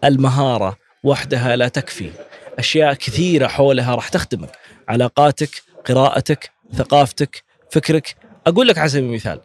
المهارة 0.04 0.76
وحدها 1.04 1.56
لا 1.56 1.68
تكفي، 1.68 2.10
أشياء 2.58 2.94
كثيرة 2.94 3.46
حولها 3.46 3.94
راح 3.94 4.08
تخدمك، 4.08 4.50
علاقاتك، 4.88 5.62
قراءتك، 5.84 6.50
ثقافتك، 6.74 7.44
فكرك، 7.70 8.16
أقول 8.46 8.68
لك 8.68 8.78
على 8.78 8.88
سبيل 8.88 9.04
المثال 9.04 9.40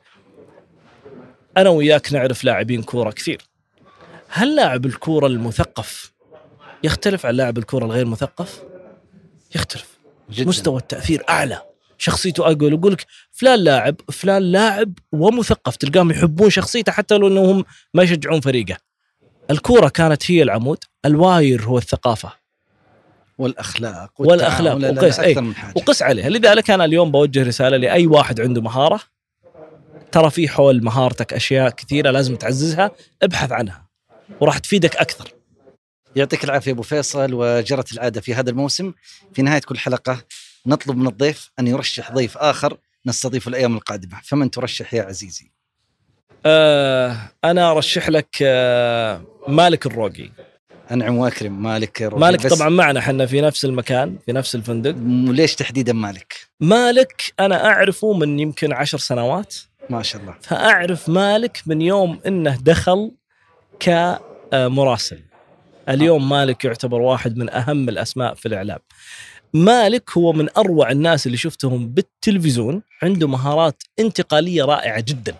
أنا 1.57 1.69
وياك 1.69 2.13
نعرف 2.13 2.43
لاعبين 2.43 2.83
كورة 2.83 3.11
كثير. 3.11 3.50
هل 4.33 4.55
لاعب 4.55 4.85
الكورة 4.85 5.27
المثقف 5.27 6.11
يختلف 6.83 7.25
عن 7.25 7.33
لاعب 7.35 7.57
الكورة 7.57 7.85
الغير 7.85 8.05
مثقف؟ 8.05 8.63
يختلف. 9.55 9.97
جدا. 10.31 10.49
مستوى 10.49 10.77
التأثير 10.79 11.23
أعلى. 11.29 11.61
شخصيته 11.97 12.51
أقول 12.51 12.73
يقول 12.73 12.93
لك 12.93 13.05
فلان 13.31 13.59
لاعب 13.59 13.95
فلان 14.11 14.41
لاعب 14.41 14.93
ومثقف 15.11 15.75
تلقاهم 15.75 16.11
يحبون 16.11 16.49
شخصيته 16.49 16.91
حتى 16.91 17.17
لو 17.17 17.27
إنهم 17.27 17.65
ما 17.93 18.03
يشجعون 18.03 18.41
فريقه. 18.41 18.77
الكورة 19.51 19.89
كانت 19.89 20.31
هي 20.31 20.43
العمود 20.43 20.77
الواير 21.05 21.63
هو 21.63 21.77
الثقافة. 21.77 22.33
والأخلاق 23.37 24.21
لا، 24.77 24.89
وقس. 24.91 25.19
حاجة. 25.19 25.53
وقس 25.75 26.01
عليها 26.01 26.29
لذلك 26.29 26.71
أنا 26.71 26.85
اليوم 26.85 27.11
بوجه 27.11 27.43
رسالة 27.43 27.77
لأي 27.77 28.07
واحد 28.07 28.41
عنده 28.41 28.61
مهارة. 28.61 28.99
ترى 30.11 30.29
في 30.29 30.49
حول 30.49 30.83
مهارتك 30.83 31.33
أشياء 31.33 31.69
كثيرة 31.69 32.11
لازم 32.11 32.35
تعززها 32.35 32.91
ابحث 33.23 33.51
عنها. 33.51 33.90
وراح 34.39 34.57
تفيدك 34.57 34.95
أكثر. 34.95 35.31
يعطيك 36.15 36.43
العافية 36.43 36.71
أبو 36.71 36.81
فيصل 36.81 37.33
وجرت 37.33 37.91
العادة 37.91 38.21
في 38.21 38.33
هذا 38.33 38.49
الموسم. 38.49 38.93
في 39.33 39.41
نهاية 39.41 39.61
كل 39.61 39.77
حلقة 39.77 40.23
نطلب 40.65 40.97
من 40.97 41.07
الضيف 41.07 41.51
أن 41.59 41.67
يرشح 41.67 42.11
ضيف 42.11 42.37
آخر 42.37 42.77
نستضيفه 43.05 43.49
الأيام 43.49 43.75
القادمة. 43.75 44.19
فمن 44.23 44.51
ترشح 44.51 44.93
يا 44.93 45.03
عزيزي؟ 45.03 45.51
آه 46.45 47.17
أنا 47.43 47.71
أرشح 47.71 48.09
لك 48.09 48.35
آه 48.41 49.21
مالك 49.47 49.85
الروقي. 49.85 50.29
أنعم 50.91 51.17
وأكرم 51.17 51.63
مالك 51.63 52.01
روحي. 52.01 52.21
مالك 52.21 52.47
طبعا 52.47 52.69
معنا 52.69 52.99
إحنا 52.99 53.25
في 53.25 53.41
نفس 53.41 53.65
المكان 53.65 54.17
في 54.25 54.31
نفس 54.31 54.55
الفندق. 54.55 54.91
م- 54.91 55.31
ليش 55.31 55.55
تحديدا 55.55 55.93
مالك؟ 55.93 56.33
مالك 56.59 57.33
أنا 57.39 57.65
أعرفه 57.65 58.13
من 58.13 58.39
يمكن 58.39 58.73
عشر 58.73 58.97
سنوات. 58.97 59.55
ما 59.89 60.03
شاء 60.03 60.21
الله. 60.21 60.35
فأعرف 60.41 61.09
مالك 61.09 61.61
من 61.65 61.81
يوم 61.81 62.19
إنه 62.27 62.57
دخل 62.61 63.11
كمراسل. 63.81 65.19
اليوم 65.89 66.29
مالك 66.29 66.65
يعتبر 66.65 67.01
واحد 67.01 67.37
من 67.37 67.49
أهم 67.49 67.89
الأسماء 67.89 68.33
في 68.33 68.45
الإعلام. 68.47 68.79
مالك 69.53 70.09
هو 70.17 70.33
من 70.33 70.47
أروع 70.57 70.91
الناس 70.91 71.25
اللي 71.25 71.37
شفتهم 71.37 71.87
بالتلفزيون 71.87 72.81
عنده 73.03 73.27
مهارات 73.27 73.83
انتقالية 73.99 74.63
رائعة 74.65 74.99
جدا. 75.07 75.35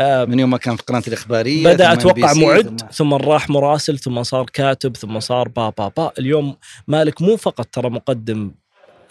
آه، 0.00 0.24
من 0.24 0.38
يوم 0.38 0.50
ما 0.50 0.56
كان 0.58 0.76
في 0.76 0.82
قناة 0.82 1.02
الإخبارية 1.08 1.64
بدأ 1.64 1.92
أتوقع 1.92 2.32
معد 2.34 2.80
ثم- 2.80 2.86
ثم 2.92 3.14
راح 3.14 3.50
مراسل 3.50 3.98
ثم 3.98 4.22
صار 4.22 4.44
كاتب 4.52 4.96
ثم 4.96 5.20
صار 5.20 5.48
با 5.48 5.70
با 5.70 5.88
با. 5.88 6.12
اليوم 6.18 6.56
مالك 6.88 7.22
مو 7.22 7.36
فقط 7.36 7.66
ترى 7.72 7.90
مقدم 7.90 8.50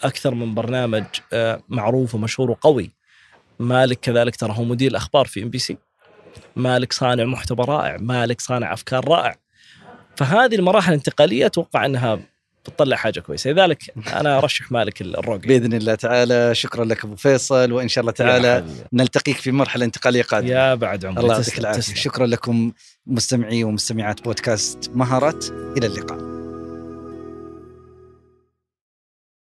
أكثر 0.02 0.34
من 0.34 0.54
برنامج 0.54 1.04
آه، 1.32 1.60
معروف 1.68 2.14
ومشهور 2.14 2.50
وقوي. 2.50 2.90
مالك 3.58 4.00
كذلك 4.00 4.36
ترى 4.36 4.52
هو 4.56 4.64
مدير 4.64 4.90
الأخبار 4.90 5.26
في 5.26 5.42
إم 5.42 5.48
بي 5.50 5.58
سي. 5.58 5.76
مالك 6.56 6.92
صانع 6.92 7.24
محتوى 7.24 7.64
رائع 7.68 7.96
مالك 8.00 8.40
صانع 8.40 8.72
أفكار 8.72 9.08
رائع. 9.08 9.36
فهذه 10.16 10.54
المراحل 10.54 10.92
الانتقالية 10.92 11.46
أتوقع 11.46 11.86
إنها 11.86 12.18
بتطلع 12.64 12.96
حاجة 12.96 13.20
كويسة. 13.20 13.50
لذلك 13.50 13.82
أنا 14.12 14.38
أرشح 14.38 14.72
مالك 14.72 15.00
الروقي. 15.00 15.48
بإذن 15.48 15.72
الله 15.72 15.94
تعالى. 15.94 16.54
شكرا 16.54 16.84
لك 16.84 17.04
أبو 17.04 17.16
فيصل. 17.16 17.72
وإن 17.72 17.88
شاء 17.88 18.02
الله 18.02 18.12
تعالى. 18.12 18.64
نلتقيك 18.92 19.36
في 19.36 19.52
مرحلة 19.52 19.84
انتقالية 19.84 20.22
قادمة. 20.22 20.50
يا 20.50 20.74
بعد 20.74 21.04
عمري. 21.04 21.20
الله 21.20 21.34
يعطيك 21.34 21.46
تسلم، 21.46 21.64
العافية. 21.64 21.94
شكرا 21.94 22.26
لكم 22.26 22.72
مستمعي 23.06 23.64
ومستمعات 23.64 24.24
بودكاست 24.24 24.90
مهارات. 24.94 25.44
إلى 25.50 25.86
اللقاء. 25.86 26.29